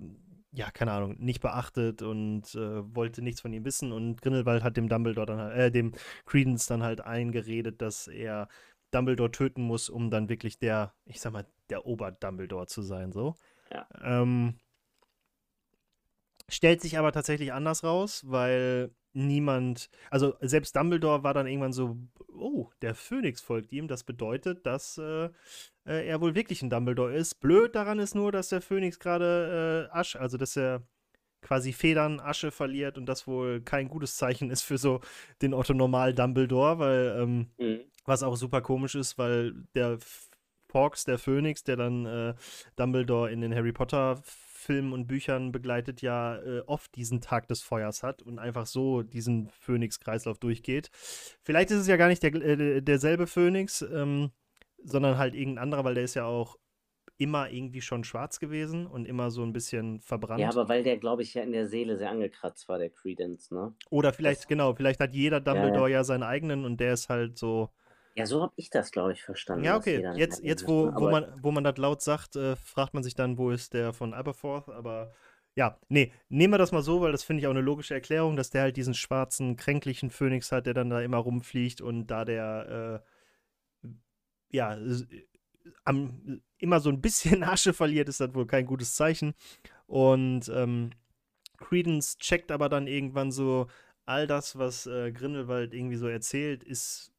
[0.53, 3.91] ja, keine Ahnung, nicht beachtet und äh, wollte nichts von ihm wissen.
[3.91, 5.93] Und Grindelwald hat dem Dumbledore dann halt, äh, dem
[6.25, 8.47] Credence dann halt eingeredet, dass er
[8.91, 13.35] Dumbledore töten muss, um dann wirklich der, ich sag mal, der Ober-Dumbledore zu sein, so.
[13.71, 13.87] Ja.
[14.03, 14.59] Ähm,
[16.49, 21.97] stellt sich aber tatsächlich anders raus, weil niemand, also selbst Dumbledore war dann irgendwann so,
[22.27, 25.29] oh, der Phönix folgt ihm, das bedeutet, dass äh,
[25.85, 27.35] äh, er wohl wirklich ein Dumbledore ist.
[27.39, 30.83] Blöd daran ist nur, dass der Phönix gerade äh, Asche, also dass er
[31.41, 35.01] quasi Federn, Asche verliert und das wohl kein gutes Zeichen ist für so
[35.41, 37.81] den Otto Normal Dumbledore, weil ähm, Mhm.
[38.05, 39.97] was auch super komisch ist, weil der
[40.71, 42.33] Fawkes, der Phönix, der dann äh,
[42.75, 47.61] Dumbledore in den Harry Potter Filmen und Büchern begleitet, ja äh, oft diesen Tag des
[47.63, 50.89] Feuers hat und einfach so diesen Phönix-Kreislauf durchgeht.
[51.41, 54.31] Vielleicht ist es ja gar nicht der, äh, derselbe Phönix, ähm,
[54.83, 56.57] sondern halt irgendein anderer, weil der ist ja auch
[57.17, 60.41] immer irgendwie schon schwarz gewesen und immer so ein bisschen verbrannt.
[60.41, 63.51] Ja, aber weil der, glaube ich, ja in der Seele sehr angekratzt war, der Credence,
[63.51, 63.73] ne?
[63.89, 67.37] Oder vielleicht, das- genau, vielleicht hat jeder Dumbledore ja, seinen eigenen und der ist halt
[67.37, 67.69] so.
[68.15, 69.63] Ja, so habe ich das, glaube ich, verstanden.
[69.63, 70.01] Ja, okay.
[70.15, 73.15] Jetzt, eigenen jetzt wo, wo, man, wo man das laut sagt, äh, fragt man sich
[73.15, 75.13] dann, wo ist der von Aberforth, aber
[75.55, 78.35] ja, nee, nehmen wir das mal so, weil das finde ich auch eine logische Erklärung,
[78.35, 82.25] dass der halt diesen schwarzen, kränklichen Phönix hat, der dann da immer rumfliegt und da
[82.25, 83.03] der,
[83.83, 83.87] äh,
[84.49, 84.77] ja,
[85.83, 89.33] am, immer so ein bisschen Asche verliert, ist das wohl kein gutes Zeichen.
[89.87, 90.91] Und ähm,
[91.57, 93.67] Credence checkt aber dann irgendwann so,
[94.05, 97.10] all das, was äh, Grindelwald irgendwie so erzählt, ist,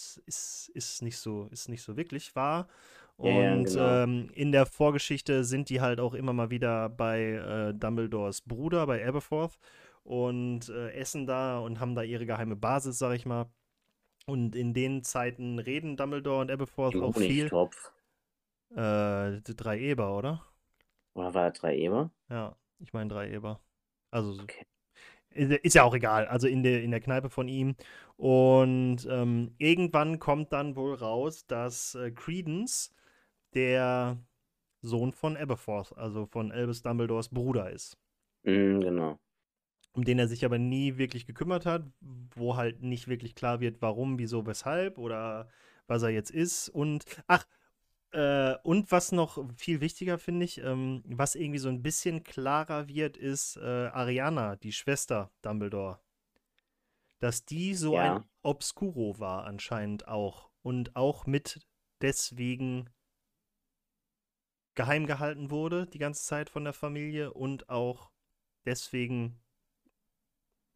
[0.00, 2.68] ist, ist, ist, nicht so, ist nicht so wirklich wahr.
[3.16, 4.04] Und Ja, genau.
[4.04, 8.86] ähm, in der Vorgeschichte sind die halt auch immer mal wieder bei äh, Dumbledores Bruder,
[8.86, 9.58] bei Aberforth,
[10.02, 13.46] und äh, essen da und haben da ihre geheime Basis, sag ich mal.
[14.26, 17.50] Und in den Zeiten reden Dumbledore und Aberforth auch viel.
[17.50, 17.92] Honigtopf.
[18.70, 20.44] Äh, drei Eber, oder?
[21.14, 22.10] Oder war das drei Eber?
[22.28, 23.60] Ja, ich meine drei Eber.
[24.10, 24.64] Also so- Okay.
[25.34, 26.26] Ist ja auch egal.
[26.26, 27.74] Also in der, in der Kneipe von ihm.
[28.16, 32.92] Und ähm, irgendwann kommt dann wohl raus, dass äh, Credence
[33.54, 34.18] der
[34.82, 37.98] Sohn von Aberforth, also von Albus Dumbledores Bruder ist.
[38.42, 39.18] Mhm, genau.
[39.92, 41.84] Um den er sich aber nie wirklich gekümmert hat,
[42.34, 45.48] wo halt nicht wirklich klar wird, warum, wieso, weshalb oder
[45.86, 46.68] was er jetzt ist.
[46.68, 47.44] Und ach,
[48.12, 52.88] äh, und was noch viel wichtiger finde ich, ähm, was irgendwie so ein bisschen klarer
[52.88, 56.00] wird, ist äh, Ariana, die Schwester Dumbledore.
[57.20, 58.24] Dass die so ein Ja.
[58.42, 61.60] Obscuro war anscheinend auch und auch mit
[62.00, 62.90] deswegen
[64.74, 68.10] geheim gehalten wurde die ganze Zeit von der Familie und auch
[68.64, 69.38] deswegen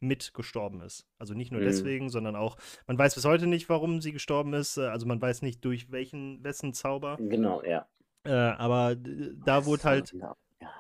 [0.05, 1.07] mit gestorben ist.
[1.19, 1.67] Also nicht nur Mhm.
[1.67, 4.77] deswegen, sondern auch, man weiß bis heute nicht, warum sie gestorben ist.
[4.77, 7.17] äh, Also man weiß nicht durch welchen, wessen Zauber.
[7.19, 7.87] Genau, ja.
[8.25, 10.71] Äh, aber da Das wurde halt, ja, ja.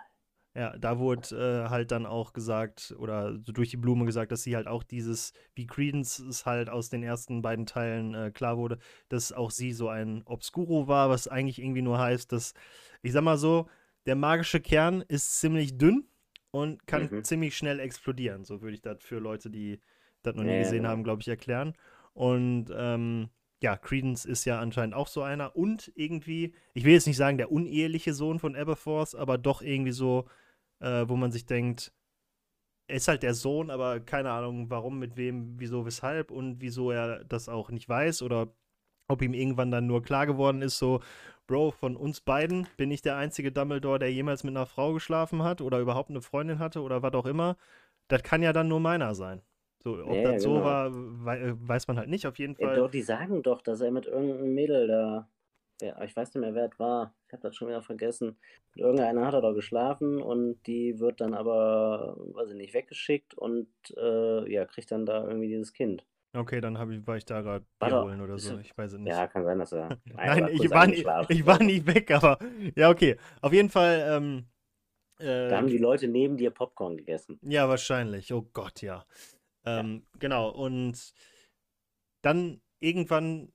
[0.55, 4.43] ja, da wurde äh, halt dann auch gesagt, oder so durch die Blume gesagt, dass
[4.43, 8.57] sie halt auch dieses, wie Credence es halt aus den ersten beiden Teilen äh, klar
[8.57, 12.55] wurde, dass auch sie so ein Obscuro war, was eigentlich irgendwie nur heißt, dass,
[13.03, 13.69] ich sag mal so,
[14.07, 16.07] der magische Kern ist ziemlich dünn
[16.55, 17.23] und kann Mhm.
[17.23, 18.45] ziemlich schnell explodieren.
[18.45, 19.81] So würde ich das für Leute, die
[20.23, 20.89] das noch nie Ja, gesehen genau.
[20.89, 21.75] haben, glaube ich, erklären.
[22.15, 23.29] Und ähm,
[23.63, 25.57] ja, Credence ist ja anscheinend auch so einer.
[25.57, 29.93] Und irgendwie, ich will jetzt nicht sagen, der uneheliche Sohn von Aberforth, aber doch irgendwie
[29.93, 30.27] so,
[30.81, 31.93] äh, wo man sich denkt,
[32.87, 36.91] er ist halt der Sohn, aber keine Ahnung, warum, mit wem, wieso, weshalb und wieso
[36.91, 38.55] er das auch nicht weiß oder
[39.09, 41.01] ob ihm irgendwann dann nur klar geworden ist, so,
[41.47, 45.43] Bro, von uns beiden bin ich der einzige Dumbledore, der jemals mit einer Frau geschlafen
[45.43, 47.57] hat oder überhaupt eine Freundin hatte oder was auch immer.
[48.09, 49.43] Das kann ja dann nur meiner sein.
[49.83, 50.65] So, ob Ja, ja, das so genau.
[50.65, 52.27] war, wei äh, weiß man halt nicht.
[52.27, 52.77] Auf jeden Ja, Fall.
[52.77, 55.29] doch, die sagen doch, dass er mit irgendeinem Mädel da,
[55.81, 58.39] ja, ich weiß nicht mehr, wer es war, ich habe das schon wieder vergessen.
[58.75, 63.35] Mit irgendeiner hat er doch geschlafen und die wird dann aber, weiß ich nicht, weggeschickt
[63.35, 66.05] und äh, ja, kriegt dann da irgendwie dieses Kind.
[66.35, 68.59] Okay, dann ich, war ich da gerade Bier holen oder so.
[68.59, 69.13] Ich weiß es nicht.
[69.13, 69.99] Ja, kann sein, dass er.
[70.05, 72.39] Nein, ich war, eingeschlafen ich war nie weg, aber
[72.75, 73.17] ja, okay.
[73.41, 74.49] Auf jeden Fall, ähm,
[75.21, 77.39] äh, Da haben die Leute neben dir Popcorn gegessen.
[77.43, 78.33] Ja, wahrscheinlich.
[78.33, 79.07] Oh Gott, ja.
[79.65, 80.51] Ähm, Genau.
[80.51, 81.15] Und
[82.23, 83.53] dann irgendwann,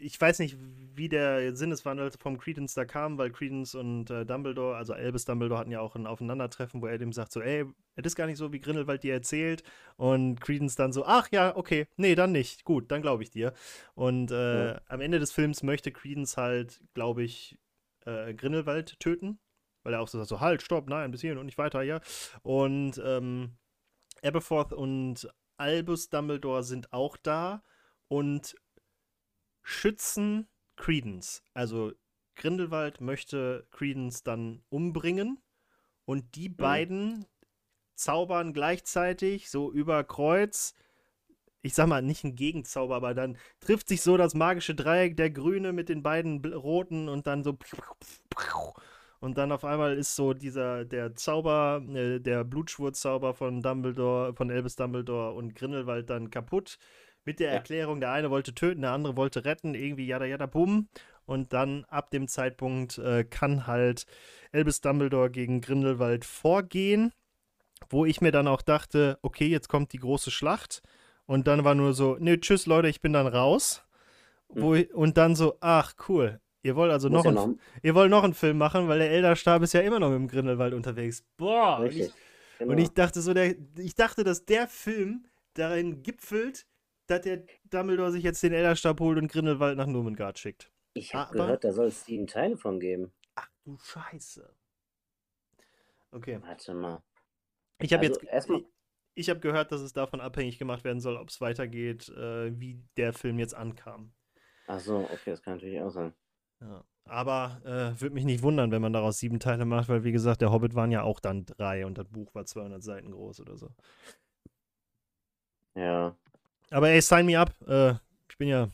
[0.00, 0.56] ich weiß nicht,
[0.94, 5.60] wie der Sinneswandel vom Credence da kam, weil Credence und äh, Dumbledore, also Albus Dumbledore,
[5.60, 7.64] hatten ja auch ein Aufeinandertreffen, wo er dem sagt so, ey,
[7.94, 9.62] es ist gar nicht so, wie Grindelwald dir erzählt.
[9.96, 12.64] Und Credence dann so, ach ja, okay, nee, dann nicht.
[12.64, 13.52] Gut, dann glaube ich dir.
[13.94, 14.80] Und äh, Ja.
[14.86, 17.58] am Ende des Films möchte Credence halt, glaube ich,
[18.04, 19.38] äh, Grindelwald töten.
[19.84, 22.00] Weil er auch so sagt, so, halt, stopp, nein, bis hierhin und nicht weiter, ja.
[22.42, 23.56] Und ähm,
[24.22, 27.62] Aberforth und Albus Dumbledore sind auch da
[28.08, 28.56] und
[29.68, 31.42] schützen Credence.
[31.52, 31.92] Also
[32.36, 35.42] Grindelwald möchte Credence dann umbringen
[36.06, 37.26] und die beiden
[37.94, 40.74] zaubern gleichzeitig so über Kreuz.
[41.60, 45.30] Ich sag mal, nicht ein Gegenzauber, aber dann trifft sich so das magische Dreieck, der
[45.30, 47.58] Grüne mit den beiden Roten und dann so.
[49.20, 54.50] Und dann auf einmal ist so dieser, der Zauber, äh, der Blutschwurzauber von Dumbledore, von
[54.50, 56.78] Albus Dumbledore und Grindelwald dann kaputt.
[57.28, 57.54] Mit der Ja.
[57.56, 60.88] Erklärung, der eine wollte töten, der andere wollte retten, irgendwie jada jada bum.
[61.26, 64.06] Und dann ab dem Zeitpunkt äh, kann halt
[64.50, 67.12] Albus Dumbledore gegen Grindelwald vorgehen,
[67.90, 70.80] wo ich mir dann auch dachte, okay, jetzt kommt die große Schlacht.
[71.26, 73.84] Und dann war nur so, nee, tschüss Leute, ich bin dann raus.
[74.48, 77.94] Wo ich, und dann so, ach cool, ihr wollt also Muss noch, ja einen, ihr
[77.94, 80.72] wollt noch einen Film machen, weil der Elderstab ist ja immer noch mit dem Grindelwald
[80.72, 81.22] unterwegs.
[81.36, 82.06] Boah, und Richtig.
[82.06, 82.12] ich,
[82.58, 82.72] Genau.
[82.72, 86.64] und ich dachte so, der, ich dachte, dass der Film darin gipfelt,
[87.08, 90.70] dass der Dumbledore sich jetzt den Elderstab holt und Grindelwald nach Nurmengard schickt.
[90.94, 93.12] ich habe gehört, da soll es sieben Teile von geben.
[93.34, 94.54] Ach du Scheiße.
[96.10, 96.38] Okay.
[96.42, 97.02] Warte mal.
[97.80, 98.64] Ich habe Also jetzt erstmal-
[99.14, 102.82] ich habe gehört, dass es davon abhängig gemacht werden soll, ob es weitergeht, äh, wie
[102.96, 104.12] der Film jetzt ankam.
[104.66, 106.14] Ach so, okay, das kann natürlich auch sein.
[106.60, 106.84] Ja.
[107.04, 110.40] Aber äh, würde mich nicht wundern, wenn man daraus sieben Teile macht, weil wie gesagt,
[110.42, 113.56] der Hobbit waren ja auch dann drei und das Buch war 200 Seiten groß oder
[113.56, 113.70] so.
[115.74, 116.16] Ja,
[116.70, 117.50] Aber ey, sign me up.
[117.66, 117.94] Äh,
[118.28, 118.68] ich bin ja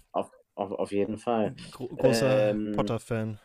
[0.54, 1.54] auf, auf jeden Fall.
[1.72, 3.38] gro großer Ähm, Potter-Fan.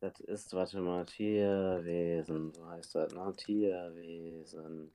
[0.00, 3.30] Das ist, warte mal, Tierwesen, so heißt das, ne?
[3.36, 4.90] Tierwesen.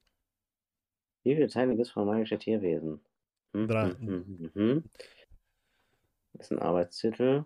[1.24, 3.04] Wie viele Teile gibt es von magische Tierwesen?
[3.54, 3.90] Hm, Drei.
[3.90, 4.84] hm, hm, hm, hm.
[6.34, 7.46] Das ist ein Arbeitstitel.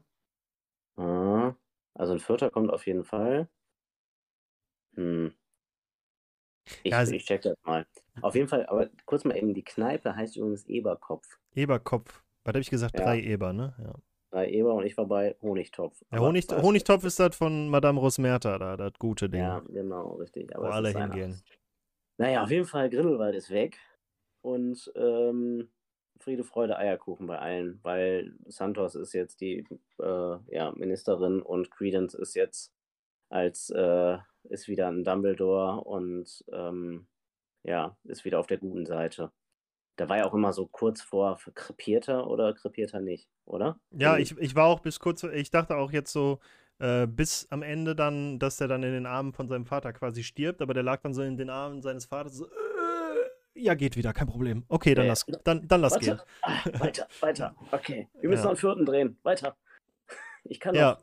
[0.97, 1.55] Ah,
[1.93, 3.49] also ein vierter kommt auf jeden Fall.
[4.95, 5.27] Hm.
[6.83, 7.85] Ich, Ja, ich check das mal.
[8.21, 11.27] Auf jeden Fall, aber kurz mal eben, die Kneipe heißt übrigens Eberkopf.
[11.53, 12.23] Eberkopf.
[12.43, 12.97] Was habe ich gesagt?
[12.97, 13.05] Ja.
[13.05, 13.73] Drei Eber, ne?
[13.79, 13.93] Ja.
[14.31, 16.03] Drei Eber und ich war bei Honigtopf.
[16.09, 19.41] Aber Honig Honigtopf ist das von Madame Rosmerta, da, das gute Ding.
[19.41, 20.49] Ja, genau, richtig.
[20.53, 21.41] wo Aber es alle hingehen.
[22.17, 23.77] Naja, auf jeden Fall, Grindelwald ist weg.
[24.41, 25.69] Und ähm,
[26.19, 29.65] Friede, Freude, Eierkuchen bei allen, weil Santos ist jetzt die
[29.99, 32.73] äh, ja, Ministerin und Credence ist jetzt
[33.29, 34.17] als äh,
[34.49, 37.07] ist wieder ein Dumbledore und ähm,
[37.63, 39.31] ja, ist wieder auf der guten Seite.
[39.97, 43.79] Da war ja auch immer so kurz vor krepierter oder krepierter nicht, oder?
[43.91, 46.39] Ja, ich, ich war auch bis kurz, ich dachte auch jetzt so,
[46.79, 50.23] äh, bis am Ende dann, dass der dann in den Armen von seinem Vater quasi
[50.23, 52.49] stirbt, aber der lag dann so in den Armen seines Vaters so, äh,
[53.57, 54.65] ja, geht wieder, kein Problem.
[54.67, 56.19] Okay, dann Ja, lass, dann, dann lass gehen.
[56.19, 56.25] Warte.
[56.41, 57.55] Ah, weiter, weiter.
[57.71, 58.43] Okay, wir müssen Ja.
[58.43, 59.17] noch einen vierten drehen.
[59.23, 59.55] Weiter.
[60.47, 60.81] Ich kann noch.
[60.81, 60.97] Ja,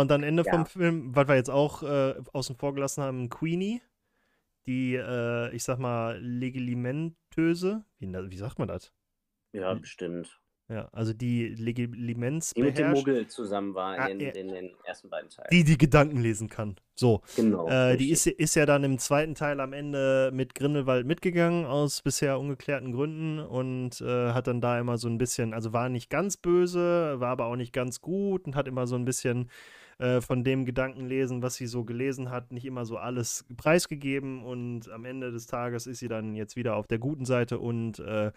[0.00, 0.52] und dann Ende Ja.
[0.52, 3.82] vom Film, was wir jetzt auch äh, außen vor gelassen haben, Queenie,
[4.66, 8.92] die, äh, ich sag mal, Legilimentöse, wie, wie sagt man das?
[9.52, 10.41] Ja, bestimmt.
[10.72, 10.88] Ja.
[10.92, 14.30] Also die Legilimens Die mit dem Muggel zusammen war Ah, in, ja.
[14.30, 15.48] in den ersten beiden Teilen.
[15.52, 16.76] die die Gedanken lesen kann.
[16.94, 17.20] So.
[17.36, 17.68] genau.
[17.68, 22.02] Äh, die ist, ist ja dann im zweiten Teil am Ende mit Grindelwald mitgegangen, aus
[22.02, 26.10] bisher ungeklärten Gründen und äh, hat dann da immer so ein bisschen, also war nicht
[26.10, 29.50] ganz böse, war aber auch nicht ganz gut und hat immer so ein bisschen
[29.98, 34.90] äh, von dem Gedankenlesen, was sie so gelesen hat, nicht immer so alles preisgegeben und
[34.90, 38.32] am Ende des Tages ist sie dann jetzt wieder auf der guten Seite und äh,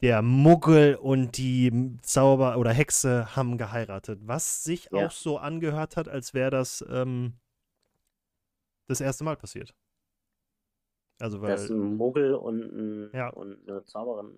[0.00, 5.06] der Muggel und die Zauber oder Hexe haben geheiratet, was sich Ja.
[5.06, 7.34] auch so angehört hat, als wäre das ähm,
[8.86, 9.74] das erste Mal passiert.
[11.20, 13.28] Also weil dass ein Muggel und, ein, Ja.
[13.30, 14.36] und eine Zauberin.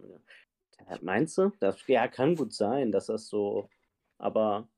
[1.00, 1.50] Meinst du?
[1.58, 3.70] Das ja, kann gut sein, dass das so.
[4.18, 4.68] Aber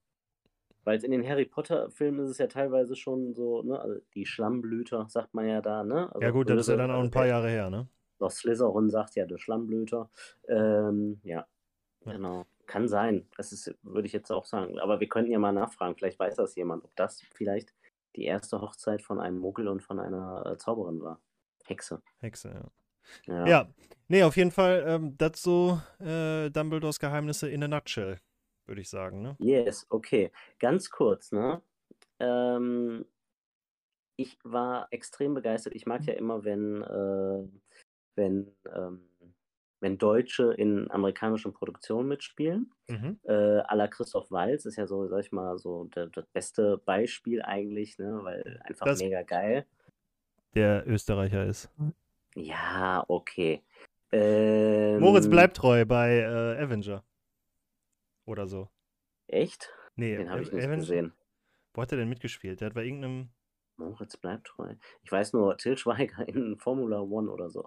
[0.85, 3.79] weil es in den Harry Potter-Filmen ist es ja teilweise schon so, ne?
[3.79, 6.07] Also die Schlammblüter, sagt man ja da, ne?
[6.13, 7.89] Also ja gut, das ist ja dann auch ein also paar der- Jahre her, ne?
[8.19, 10.11] Doch Slytherin sagt ja, der Schlammblüter.
[10.49, 11.47] Ähm, ja,
[12.05, 12.13] Ja.
[12.13, 12.47] genau.
[12.67, 13.27] Kann sein.
[13.37, 14.79] Das ist, würde ich jetzt auch sagen.
[14.79, 17.73] Aber wir könnten ja mal nachfragen, vielleicht weiß das jemand, ob das vielleicht
[18.17, 21.21] die erste Hochzeit von einem Muggel und von einer äh, Zauberin war.
[21.65, 22.03] Hexe.
[22.21, 22.71] Hexe, ja.
[23.27, 23.47] Ja.
[23.47, 23.69] Ja,
[24.09, 28.19] nee, auf jeden Fall, ähm, das so äh, Dumbledores Geheimnisse in a nutshell,
[28.67, 29.35] würde ich sagen, ne?
[29.39, 30.31] Yes, okay.
[30.59, 31.63] Ganz kurz, ne?
[32.19, 33.07] Ähm,
[34.17, 35.75] ich war extrem begeistert.
[35.75, 37.49] Ich mag ja immer, wenn, äh,
[38.19, 39.09] wenn, ähm,
[39.81, 42.71] wenn Deutsche in amerikanischen Produktionen mitspielen.
[42.89, 43.19] Mhm.
[43.23, 47.41] Äh, à la Christoph Waltz ist ja so, sag ich mal, so das beste Beispiel
[47.41, 48.21] eigentlich, ne?
[48.23, 49.65] Weil einfach Das- mega geil.
[50.55, 51.71] Der Österreicher ist.
[52.35, 53.63] Ja, okay.
[54.11, 57.05] Ähm, Moritz bleibt treu bei äh, Avenger.
[58.27, 58.69] Oder so.
[59.27, 59.71] Echt?
[59.97, 61.13] Nee, Den habe ich nicht Avenger- gesehen.
[61.75, 62.61] Wo hat er denn mitgespielt?
[62.61, 63.29] Der hat bei irgendeinem.
[63.77, 64.75] Moritz bleibt treu.
[65.05, 67.65] Ich weiß nur, Till Schweiger in Formula One oder so.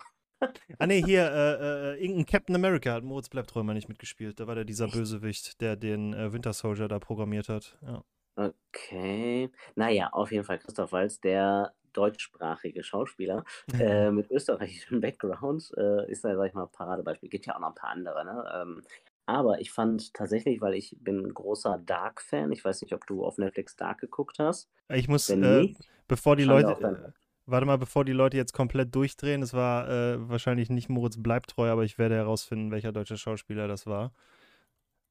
[0.80, 4.39] Ah, nee, hier, äh, äh, irgendein Captain America hat Moritz bleibt treu mal nicht mitgespielt.
[4.39, 4.96] Da war der dieser Echt?
[4.96, 7.78] Bösewicht, der den äh, Winter Soldier da programmiert hat.
[7.86, 8.04] Ja.
[8.36, 9.50] Okay.
[9.76, 16.24] Naja, auf jeden Fall Christoph Waltz, der deutschsprachige Schauspieler äh, mit österreichischem Background, äh, ist
[16.24, 17.30] da, sag ich mal, Paradebeispiel.
[17.30, 18.52] Gibt ja auch noch ein paar andere, ne?
[18.56, 18.82] Ähm,
[19.26, 23.24] aber ich fand tatsächlich, weil ich bin ein großer Dark-Fan, ich weiß nicht, ob du
[23.24, 24.70] auf Netflix Dark geguckt hast.
[24.89, 25.74] Ich muss, Wenn äh,
[26.08, 27.14] bevor die Leute.
[27.46, 31.52] Warte mal, bevor die Leute jetzt komplett durchdrehen, es war äh, wahrscheinlich nicht Moritz bleibt
[31.52, 34.14] treu, aber ich werde herausfinden, welcher deutsche Schauspieler das war.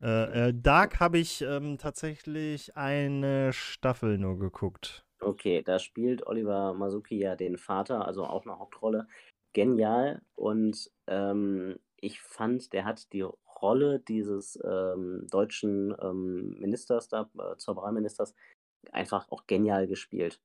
[0.03, 5.05] Äh, äh, Dark habe ich ähm, tatsächlich eine Staffel nur geguckt.
[5.21, 9.07] Okay, da spielt Oliver Masuki ja den Vater, also auch eine Hauptrolle.
[9.53, 10.23] Genial.
[10.35, 13.27] Und ähm, ich fand, der hat die
[13.61, 18.35] Rolle dieses ähm, deutschen ähm, Ministers, da, äh, Zaubereiministers,
[18.93, 20.41] einfach auch genial gespielt.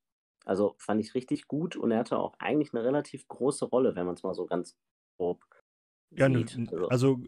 [0.46, 4.06] Also fand ich richtig gut und er hatte auch eigentlich eine relativ große Rolle, wenn
[4.06, 4.78] man es mal so ganz
[5.18, 5.44] grob
[6.12, 6.64] Ja, ne, sieht.
[6.72, 7.20] Also, also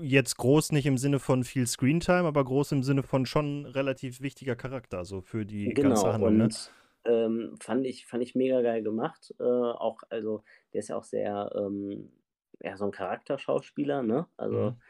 [0.00, 4.20] jetzt groß nicht im Sinne von viel Screentime, aber groß im Sinne von schon relativ
[4.20, 6.48] wichtiger Charakter, so für die ganze Genau, Handlung, ne?
[6.48, 9.34] und ähm, fand ich, fand ich mega geil gemacht.
[9.38, 10.42] Äh, auch, also,
[10.72, 12.12] der ist ja auch sehr, ähm,
[12.60, 14.26] ja, so ein Charakterschauspieler, ne?
[14.36, 14.80] Also, Mhm.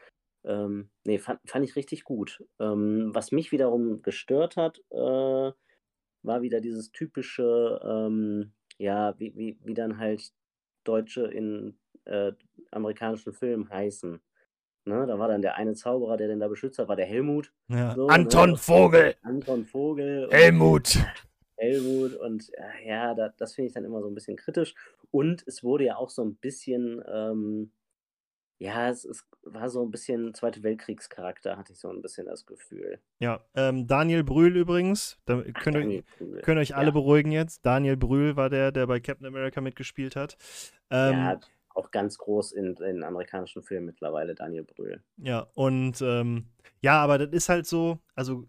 [0.44, 2.44] ähm, nee, fand, fand ich richtig gut.
[2.60, 5.52] Ähm, was mich wiederum gestört hat, äh,
[6.24, 10.32] war wieder dieses typische, ähm, ja, wie, wie, wie dann halt
[10.84, 12.32] Deutsche in äh,
[12.70, 14.20] amerikanischen Filmen heißen.
[14.86, 15.06] Ne?
[15.06, 17.52] Da war dann der eine Zauberer, der den da beschützt hat, war der Helmut.
[17.68, 17.94] Ja.
[17.94, 18.56] So, Anton ne?
[18.56, 19.14] Vogel!
[19.22, 20.28] Anton Vogel.
[20.30, 20.98] Helmut!
[21.56, 24.74] Helmut und äh, ja, da, das finde ich dann immer so ein bisschen kritisch.
[25.10, 27.70] Und es wurde ja auch so ein bisschen, ähm,
[28.58, 32.46] ja, es, es war so ein bisschen Zweite Weltkriegscharakter, hatte ich so ein bisschen das
[32.46, 33.00] Gefühl.
[33.18, 36.40] Ja, ähm, Daniel Brühl übrigens, da Ach, könnt, ihr, Daniel Brühl.
[36.42, 36.92] könnt ihr euch alle Ja.
[36.92, 37.64] beruhigen jetzt.
[37.66, 40.36] Daniel Brühl war der, der bei Captain America mitgespielt hat.
[40.90, 41.40] Ähm, ja,
[41.74, 45.02] auch ganz groß in, in amerikanischen Filmen mittlerweile, Daniel Brühl.
[45.16, 46.46] Ja, und ähm,
[46.80, 48.44] ja, aber das ist halt so, also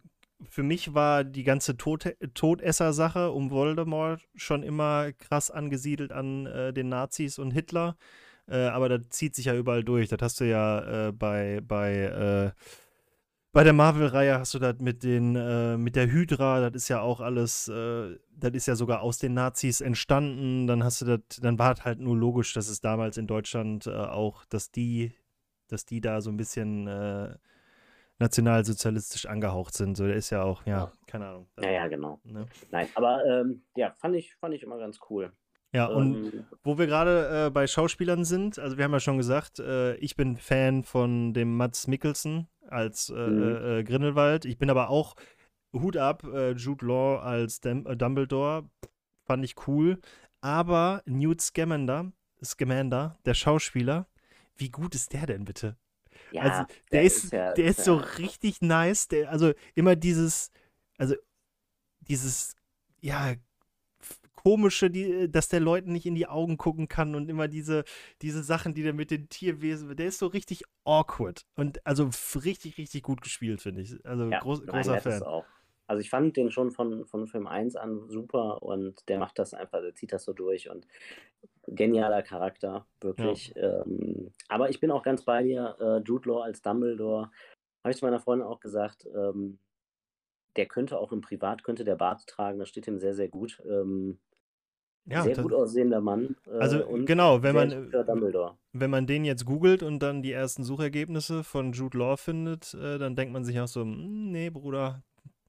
[0.49, 6.73] für mich war die ganze Tod Todesser-Sache um Voldemort schon immer krass angesiedelt an äh,
[6.73, 7.97] den Nazis und Hitler.
[8.47, 10.09] Äh, aber das zieht sich ja überall durch.
[10.09, 12.51] Das hast du ja äh, bei, bei, äh,
[13.51, 17.01] bei der Marvel-Reihe hast du das mit den, äh, mit der Hydra, das ist ja
[17.01, 20.67] auch alles, äh, das ist ja sogar aus den Nazis entstanden.
[20.67, 23.87] Dann hast du das, dann war es halt nur logisch, dass es damals in Deutschland
[23.87, 25.13] auch, dass die,
[25.69, 26.87] dass die da so ein bisschen
[28.19, 29.95] nationalsozialistisch angehaucht sind.
[29.97, 30.91] So, der ist ja auch, ja, Ja.
[31.07, 31.47] keine Ahnung.
[31.61, 32.19] Ja, ja, genau.
[32.23, 32.45] Ne?
[32.71, 35.31] Nein, aber ähm, ja, fand ich, fand ich immer ganz cool.
[35.75, 39.17] Ja, und Ähm, Wo wir gerade äh, bei Schauspielern sind, also wir haben ja schon
[39.17, 43.79] gesagt, äh, ich bin Fan von dem Mats Mikkelsen als äh, Mhm.
[43.79, 44.45] äh, Grindelwald.
[44.45, 45.15] Ich bin aber auch
[45.73, 48.69] Hut ab, äh, Jude Law als äh, Dumbledore,
[49.25, 49.99] fand ich cool.
[50.41, 52.11] Aber Newt Scamander,
[52.43, 54.07] Scamander, der Schauspieler,
[54.55, 55.75] wie gut ist der denn bitte?
[56.31, 59.07] Ja, also der, der ist, ist ja, der ist so richtig nice.
[59.09, 60.51] Der, also immer dieses,
[60.97, 61.15] also
[61.99, 62.55] dieses,
[63.01, 63.33] ja,
[64.45, 67.83] komische, die, dass der Leuten nicht in die Augen gucken kann und immer diese,
[68.21, 72.77] diese Sachen, die der mit den Tierwesen, der ist so richtig awkward und also richtig,
[72.77, 74.05] richtig gut gespielt, finde ich.
[74.05, 75.23] Also ja, groß, großer nein, Fan.
[75.23, 75.45] Auch.
[75.87, 79.55] Also ich fand den schon von, von Film 1 an super und der macht das
[79.55, 80.85] einfach, der zieht das so durch und
[81.65, 83.51] genialer Charakter, wirklich.
[83.55, 83.81] Ja.
[83.81, 87.31] Ähm, aber ich bin auch ganz bei dir, äh, Jude Law als Dumbledore,
[87.83, 89.57] habe ich zu meiner Freundin auch gesagt, ähm,
[90.55, 93.59] der könnte auch im Privat, könnte der Bart tragen, das steht ihm sehr, sehr gut.
[93.67, 94.19] Ähm,
[95.05, 96.35] ja, sehr gut aussehender Mann.
[96.47, 97.91] Äh, also genau, wenn man,
[98.73, 102.97] wenn man den jetzt googelt und dann die ersten Suchergebnisse von Jude Law findet, äh,
[102.97, 105.03] dann denkt man sich auch so, hm, nee, Bruder,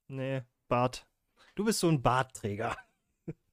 [0.08, 1.06] Nee, Bart.
[1.54, 2.76] Du bist so ein Bartträger.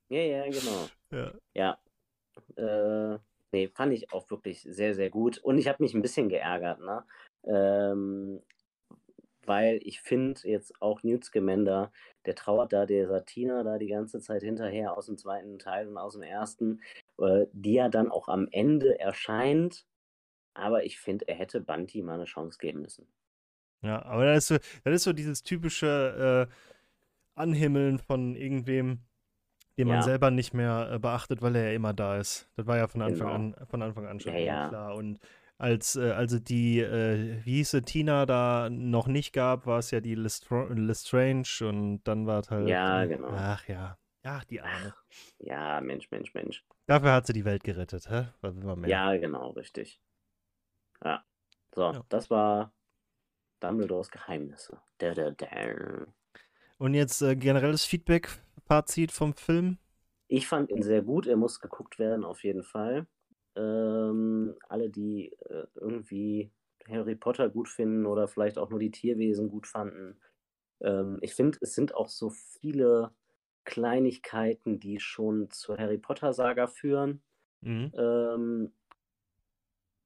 [0.10, 0.90] Ja, ja, genau.
[1.12, 1.32] Ja.
[1.56, 3.14] Ja.
[3.16, 3.18] Äh,
[3.52, 5.40] nee, fand ich auch wirklich sehr, sehr gut.
[5.40, 7.04] Und ich habe mich ein bisschen geärgert, ne?
[7.46, 8.44] Ähm,
[9.48, 11.92] weil ich finde jetzt auch Newt Scamander,
[12.26, 15.98] der trauert da der Satina da die ganze Zeit hinterher aus dem zweiten Teil und
[15.98, 16.82] aus dem ersten,
[17.20, 19.86] äh, die ja dann auch am Ende erscheint.
[20.54, 23.08] Aber ich finde, er hätte Bunty mal eine Chance geben müssen.
[23.82, 26.54] Ja, aber das ist so, das ist so dieses typische äh,
[27.36, 29.00] Anhimmeln von irgendwem,
[29.78, 32.48] den man selber nicht mehr äh, beachtet, weil er ja immer da ist.
[32.56, 33.58] Das war ja von Anfang genau.
[33.60, 34.70] an, von Anfang an schon ja, ja.
[34.70, 34.96] klar.
[34.96, 35.20] Und
[35.64, 39.92] als äh, also die, äh, wie hieß sie, Tina da noch nicht gab, war es
[39.92, 42.68] ja die Lestrange und dann war es halt.
[42.68, 43.30] Ja, genau.
[43.32, 43.98] Ach ja.
[44.24, 44.94] Ach, die Arme.
[45.40, 46.64] Ja, Mensch, Mensch, Mensch.
[46.86, 48.28] Dafür hat sie die Welt gerettet, hä?
[48.86, 50.02] Ja, genau, richtig.
[51.04, 51.26] Ja.
[51.74, 52.06] So, ja.
[52.10, 52.74] das war
[53.60, 54.82] Dumbledores Geheimnisse.
[54.98, 55.48] Da, da, da.
[56.78, 58.30] Und jetzt äh, generelles Feedback,
[58.66, 59.78] Fazit vom Film?
[60.28, 61.28] Ich fand ihn sehr gut.
[61.28, 63.08] Er muss geguckt werden, auf jeden Fall.
[63.56, 66.52] Ähm, alle, die äh, irgendwie
[66.88, 70.20] Harry Potter gut finden oder vielleicht auch nur die Tierwesen gut fanden.
[70.82, 73.12] Ähm, ich finde, es sind auch so viele
[73.66, 77.24] Kleinigkeiten, die schon zur Harry Potter-Saga führen.
[77.62, 77.92] Mhm.
[77.96, 78.74] Ähm,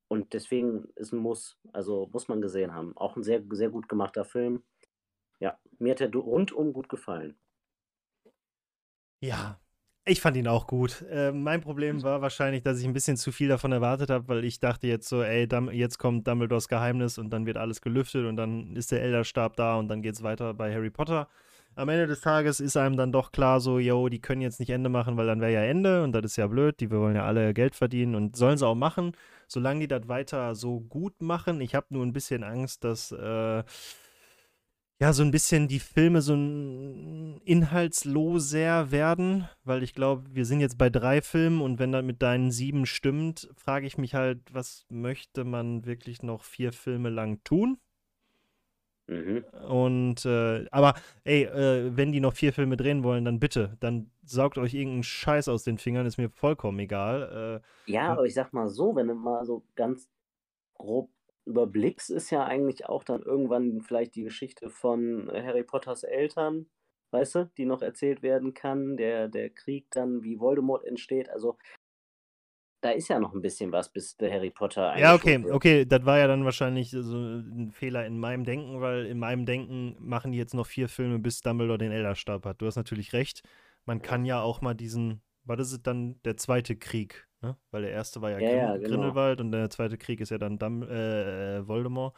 [0.07, 1.57] und deswegen ist ein Muss.
[1.73, 2.95] Also muss man gesehen haben.
[2.95, 4.63] Auch ein sehr, sehr gut gemachter Film.
[5.39, 7.37] Ja, mir hat er rundum gut gefallen.
[9.21, 9.59] Ja,
[10.07, 11.05] ich fand ihn auch gut.
[11.11, 14.45] Äh, mein Problem war wahrscheinlich, dass ich ein bisschen zu viel davon erwartet habe, weil
[14.45, 18.37] ich dachte jetzt so, ey, jetzt kommt Dumbledores Geheimnis und dann wird alles gelüftet und
[18.37, 21.27] dann ist der Elderstab da und dann geht es weiter bei Harry Potter
[21.77, 24.71] am Ende des Tages ist einem dann doch klar so, yo, die können jetzt nicht
[24.71, 27.25] Ende machen, weil dann wäre ja Ende und das ist ja blöd, die wollen ja
[27.25, 29.11] alle Geld verdienen und sollen sie auch machen,
[29.47, 31.61] solange die das weiter so gut machen.
[31.61, 33.63] Ich habe nur ein bisschen Angst, dass äh,
[34.99, 36.33] ja so ein bisschen die Filme so
[37.45, 42.21] inhaltsloser werden, weil ich glaube, wir sind jetzt bei drei Filmen und wenn dann mit
[42.21, 47.43] deinen sieben stimmt, frage ich mich halt, was möchte man wirklich noch vier Filme lang
[47.43, 47.77] tun?
[49.07, 49.45] Mhm.
[49.69, 54.11] Und, äh, aber ey, äh, wenn die noch vier Filme drehen wollen, dann bitte, dann
[54.25, 57.61] saugt euch irgendeinen Scheiß aus den Fingern, ist mir vollkommen egal.
[57.87, 60.09] Äh, ja, aber ich sag mal so, wenn du mal so ganz
[60.73, 61.09] grob
[61.47, 66.67] überblickst, ist ja eigentlich auch dann irgendwann vielleicht die Geschichte von Harry Potters Eltern,
[67.11, 71.29] weißt du, die noch erzählt werden kann, der, der Krieg dann, wie Voldemort entsteht.
[71.29, 71.57] Also
[72.81, 75.53] da ist ja noch ein bisschen was, bis der Harry Potter Ja, okay, wird.
[75.53, 79.45] okay, das war ja dann wahrscheinlich so ein Fehler in meinem Denken, weil in meinem
[79.45, 82.61] Denken machen die jetzt noch vier Filme, bis Dumbledore den Elderstab hat.
[82.61, 83.41] Du hast natürlich recht.
[83.85, 87.57] Man kann ja auch mal diesen, war das dann der zweite Krieg, ne?
[87.71, 88.89] Weil der erste war ja, ja, ja genau.
[88.89, 92.15] Grindelwald und der zweite Krieg ist ja dann Dum äh, Voldemort.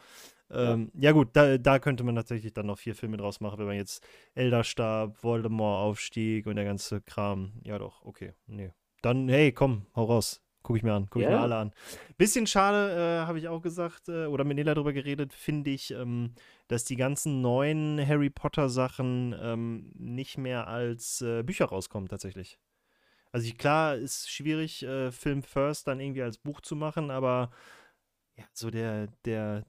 [0.50, 1.08] Ähm, ja.
[1.08, 1.12] ja.
[1.12, 4.04] gut, da, da könnte man tatsächlich dann noch vier Filme draus machen, wenn man jetzt
[4.34, 7.52] Elderstab, Voldemort, Aufstieg und der ganze Kram.
[7.64, 8.72] Ja doch, okay, nee.
[9.02, 10.42] Dann, hey, komm, hau raus.
[10.62, 11.72] Gucke ich mir an, gucke ich mir alle an.
[12.18, 15.90] Bisschen schade, äh, habe ich auch gesagt, äh, oder mit Nela darüber geredet, finde ich,
[15.92, 16.34] ähm,
[16.68, 22.58] dass die ganzen neuen Harry Potter-Sachen ähm, nicht mehr als äh, Bücher rauskommen, tatsächlich.
[23.32, 27.50] Also klar, ist schwierig, äh, Film First dann irgendwie als Buch zu machen, aber
[28.36, 29.64] ja, so der, der,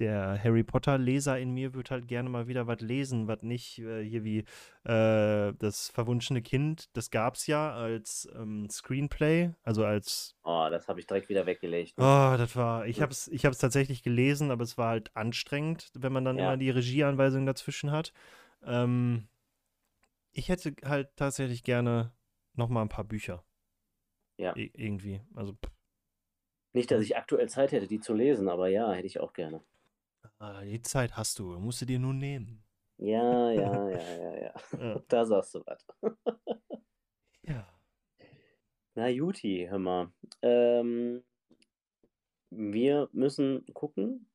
[0.00, 4.02] der Harry Potter-Leser in mir wird halt gerne mal wieder was lesen, was nicht äh,
[4.02, 4.38] hier wie
[4.82, 10.34] äh, das verwunschene Kind, das gab es ja als ähm, Screenplay, also als.
[10.42, 11.94] Oh, das habe ich direkt wieder weggelegt.
[11.96, 12.86] Oh, das war.
[12.86, 16.46] Ich habe es ich tatsächlich gelesen, aber es war halt anstrengend, wenn man dann ja.
[16.46, 18.12] immer die Regieanweisungen dazwischen hat.
[18.64, 19.28] Ähm,
[20.32, 22.12] ich hätte halt tatsächlich gerne
[22.54, 23.44] noch mal ein paar Bücher.
[24.36, 24.56] Ja.
[24.56, 25.20] I irgendwie.
[25.34, 25.52] Also.
[25.52, 25.72] Pff.
[26.72, 29.62] Nicht, dass ich aktuell Zeit hätte, die zu lesen, aber ja, hätte ich auch gerne.
[30.38, 32.64] Ah, die Zeit hast du, musst du dir nur nehmen.
[32.98, 34.52] Ja, ja, ja, ja, ja.
[34.72, 35.02] ja.
[35.08, 35.86] Da sagst du was.
[37.42, 37.66] ja.
[38.94, 40.12] Na, Juti, hör mal.
[40.42, 41.22] Ähm,
[42.50, 44.28] wir müssen gucken.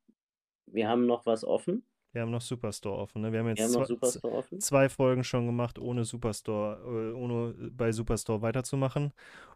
[0.66, 1.84] wir haben noch was offen.
[2.12, 3.22] Wir haben noch Superstore offen.
[3.22, 3.32] Ne?
[3.32, 7.92] Wir haben jetzt Wir haben zwei, zwei Folgen schon gemacht, ohne Superstore, äh, ohne bei
[7.92, 9.14] Superstore weiterzumachen.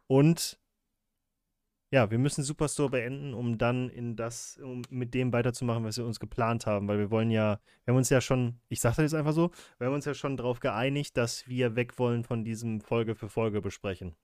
[0.07, 0.59] Und
[1.93, 6.05] ja, wir müssen Superstore beenden, um dann in das, um mit dem weiterzumachen, was wir
[6.05, 6.87] uns geplant haben.
[6.87, 9.51] Weil wir wollen ja, wir haben uns ja schon, ich sage das jetzt einfach so,
[9.77, 13.29] wir haben uns ja schon darauf geeinigt, dass wir weg wollen von diesem Folge für
[13.29, 14.15] Folge besprechen.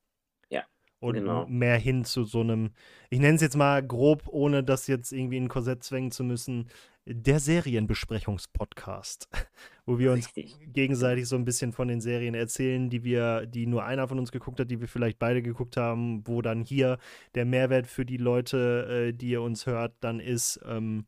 [0.50, 0.64] Ja,
[1.00, 1.46] Und genau.
[1.48, 2.72] mehr hin zu so einem,
[3.12, 6.24] ich nenne es jetzt mal grob, ohne das jetzt irgendwie in ein Korsett zwängen zu
[6.24, 6.70] müssen,
[7.12, 9.30] der Serienbesprechungspodcast,
[9.86, 10.72] wo wir uns Richtig.
[10.72, 14.32] gegenseitig so ein bisschen von den Serien erzählen, die wir, die nur einer von uns
[14.32, 17.00] geguckt hat, die wir vielleicht beide geguckt haben, wo dann hier
[17.34, 21.08] der Mehrwert für die Leute, äh, die ihr uns hört, dann ist, ähm,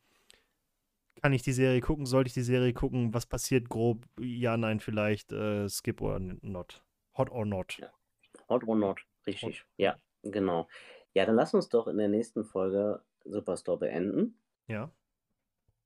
[1.21, 4.79] kann ich die Serie gucken, sollte ich die Serie gucken, was passiert grob, ja, nein,
[4.79, 6.83] vielleicht, äh, skip or not,
[7.15, 7.77] hot or not.
[7.79, 7.91] Ja.
[8.49, 9.05] Hot or not.
[9.27, 9.63] Richtig.
[9.77, 10.67] Ja, genau.
[11.13, 14.35] Ja, dann lass uns doch in der nächsten Folge Superstore beenden.
[14.67, 14.89] Ja.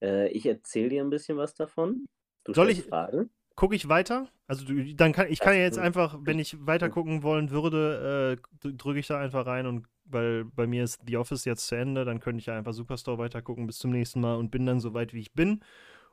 [0.05, 2.05] Äh, ich erzähle dir ein bisschen was davon.
[2.43, 3.29] Du Soll ich- Fragen.
[3.55, 4.27] Gucke ich weiter?
[4.47, 8.37] Also du, dann kann ich kann ja jetzt einfach, wenn ich weiter gucken wollen würde,
[8.37, 11.75] äh, drücke ich da einfach rein und weil bei mir ist The Office jetzt zu
[11.75, 14.65] Ende, dann könnte ich ja einfach Superstore weiter gucken bis zum nächsten Mal und bin
[14.65, 15.63] dann so weit wie ich bin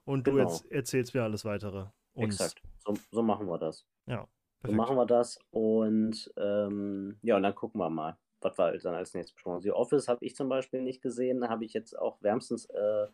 [0.05, 0.45] und du Genau.
[0.49, 1.86] jetzt erzählst mir alles weitere.
[2.14, 2.34] Uns.
[2.40, 2.62] Exakt.
[2.86, 3.84] So, so machen wir das.
[4.07, 4.20] Ja.
[4.20, 4.28] So
[4.68, 4.76] Perfekt.
[4.76, 9.14] machen wir das und ähm, ja, und dann gucken wir mal, was wir dann als
[9.14, 9.62] nächstes besprechen.
[9.62, 13.09] The Office habe ich zum Beispiel nicht gesehen, habe ich jetzt auch wärmstens äh,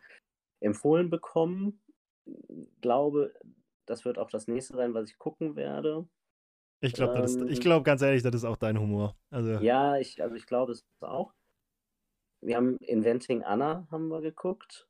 [0.59, 1.81] empfohlen bekommen.
[2.81, 3.33] Glaube,
[3.85, 6.07] das wird auch das nächste sein, was ich gucken werde.
[6.81, 9.17] Ich glaube, ähm, ich glaube ganz ehrlich, das ist auch dein Humor.
[9.31, 11.33] Also Ja, ich, also ich glaube es auch.
[12.41, 14.87] Wir haben Inventing Anna haben wir geguckt.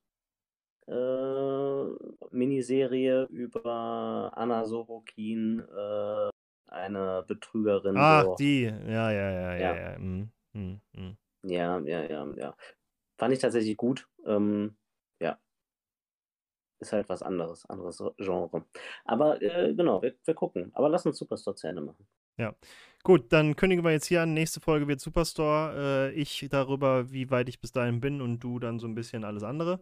[0.87, 1.85] Äh,
[2.31, 6.29] Miniserie über Anna Sorokin, äh,
[6.67, 7.95] eine Betrügerin.
[7.97, 8.35] Ach, so.
[8.35, 8.63] die.
[8.63, 9.91] Ja, ja, ja, ja, Ja.
[9.91, 9.99] ja.
[9.99, 11.17] mm, mm, mm.
[11.43, 12.55] Ja, ja, ja, ja.
[13.17, 14.07] Fand ich tatsächlich gut.
[14.25, 14.75] Ähm.
[16.79, 18.65] Ist halt was anderes, anderes Genre.
[19.05, 20.71] Aber äh, genau, wir, wir gucken.
[20.73, 22.07] Aber lass uns Superstore zu Ende machen.
[23.03, 24.33] Gut, dann kündigen wir jetzt hier an.
[24.33, 26.11] Nächste Folge wird Superstore.
[26.13, 29.23] Äh, ich darüber, wie weit ich bis dahin bin und du dann so ein bisschen
[29.23, 29.81] alles andere.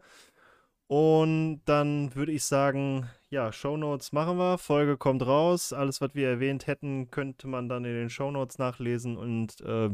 [0.87, 4.57] Und dann würde ich sagen, ja, Shownotes machen wir.
[4.57, 5.73] Folge kommt raus.
[5.73, 9.17] Alles, was wir erwähnt hätten, könnte man dann in den Shownotes nachlesen.
[9.17, 9.89] Und äh,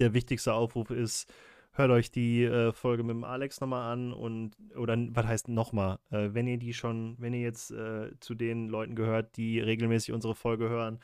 [0.00, 1.32] der wichtigste Aufruf ist,
[1.72, 5.98] hört euch die äh, Folge mit dem Alex nochmal an und, oder was heißt nochmal,
[6.10, 10.12] äh, wenn ihr die schon, wenn ihr jetzt äh, zu den Leuten gehört, die regelmäßig
[10.12, 11.00] unsere Folge hören,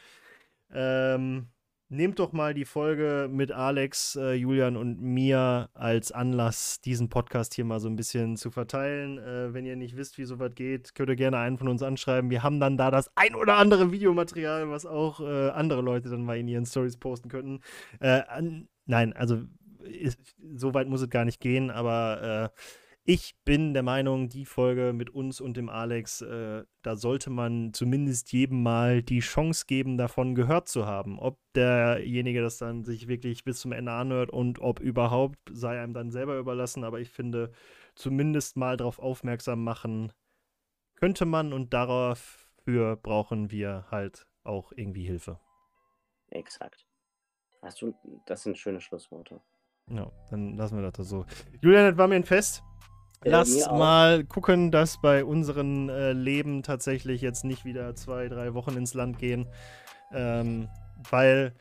[0.72, 1.48] ähm,
[1.90, 7.54] nehmt doch mal die Folge mit Alex, äh, Julian und mir als Anlass, diesen Podcast
[7.54, 9.18] hier mal so ein bisschen zu verteilen.
[9.18, 12.30] Äh, wenn ihr nicht wisst, wie sowas geht, könnt ihr gerne einen von uns anschreiben.
[12.30, 16.24] Wir haben dann da das ein oder andere Videomaterial, was auch äh, andere Leute dann
[16.24, 17.60] mal in ihren Stories posten könnten.
[18.00, 19.44] Äh, an, nein, also
[19.88, 20.18] ist,
[20.54, 22.60] so weit muss es gar nicht gehen, aber äh,
[23.10, 27.72] ich bin der Meinung, die Folge mit uns und dem Alex, äh, da sollte man
[27.72, 31.18] zumindest jedem mal die Chance geben, davon gehört zu haben.
[31.18, 35.94] Ob derjenige das dann sich wirklich bis zum Ende anhört und ob überhaupt, sei einem
[35.94, 36.84] dann selber überlassen.
[36.84, 37.50] Aber ich finde,
[37.94, 40.12] zumindest mal darauf aufmerksam machen
[40.96, 45.40] könnte man und dafür brauchen wir halt auch irgendwie Hilfe.
[46.28, 46.86] Exakt.
[47.62, 47.94] Hast du,
[48.26, 49.40] das sind schöne Schlussworte.
[49.90, 51.24] Ja, dann lassen wir das da so.
[51.60, 52.62] Julian, das war mir ein Fest.
[53.24, 53.76] Lass auch.
[53.76, 58.94] mal gucken, dass bei unseren äh, Leben tatsächlich jetzt nicht wieder zwei, drei Wochen ins
[58.94, 59.48] Land gehen.
[60.12, 60.68] Ähm,
[61.10, 61.52] weil,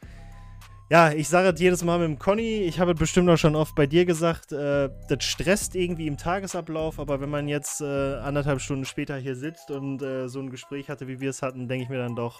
[0.89, 3.55] ja, ich sage es jedes Mal mit dem Conny, ich habe es bestimmt auch schon
[3.55, 8.15] oft bei dir gesagt, äh, das stresst irgendwie im Tagesablauf, aber wenn man jetzt äh,
[8.17, 11.67] anderthalb Stunden später hier sitzt und äh, so ein Gespräch hatte, wie wir es hatten,
[11.67, 12.39] denke ich mir dann doch,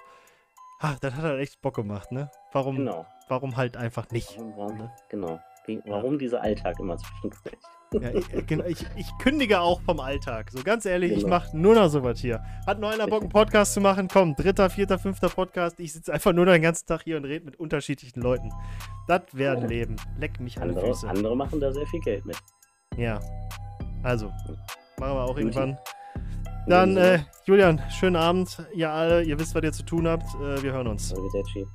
[0.80, 2.30] ha, das hat halt echt Bock gemacht, ne?
[2.54, 3.06] Warum, Genau.
[3.30, 4.38] warum halt einfach nicht?
[4.38, 4.92] Warum, warum, Ne?
[5.10, 5.40] Genau.
[5.86, 7.42] Warum dieser Alltag immer zwischendurch?
[7.94, 10.52] Ja, ich, genau, ich, ich kündige auch vom Alltag.
[10.52, 11.30] So ganz ehrlich, ich Genau.
[11.30, 12.42] mache nur noch sowas hier.
[12.66, 14.10] Hat noch einer Bock, einen Podcast zu machen?
[14.12, 15.80] Komm, dritter, vierter, fünfter Podcast.
[15.80, 18.52] Ich sitze einfach nur den ganzen Tag hier und rede mit unterschiedlichen Leuten.
[19.08, 19.96] Das wäre ein Leben.
[20.20, 21.08] Leck mich Andere, Füße.
[21.08, 22.38] andere machen da sehr viel Geld mit.
[22.98, 23.20] Ja.
[24.04, 24.28] Also,
[25.00, 25.78] machen wir auch irgendwann.
[26.68, 28.62] Dann, äh, Julian, schönen Abend.
[28.74, 30.26] Ihr alle, ihr wisst, was ihr zu tun habt.
[30.36, 31.14] Äh, wir hören uns.
[31.14, 31.66] Arrivederci.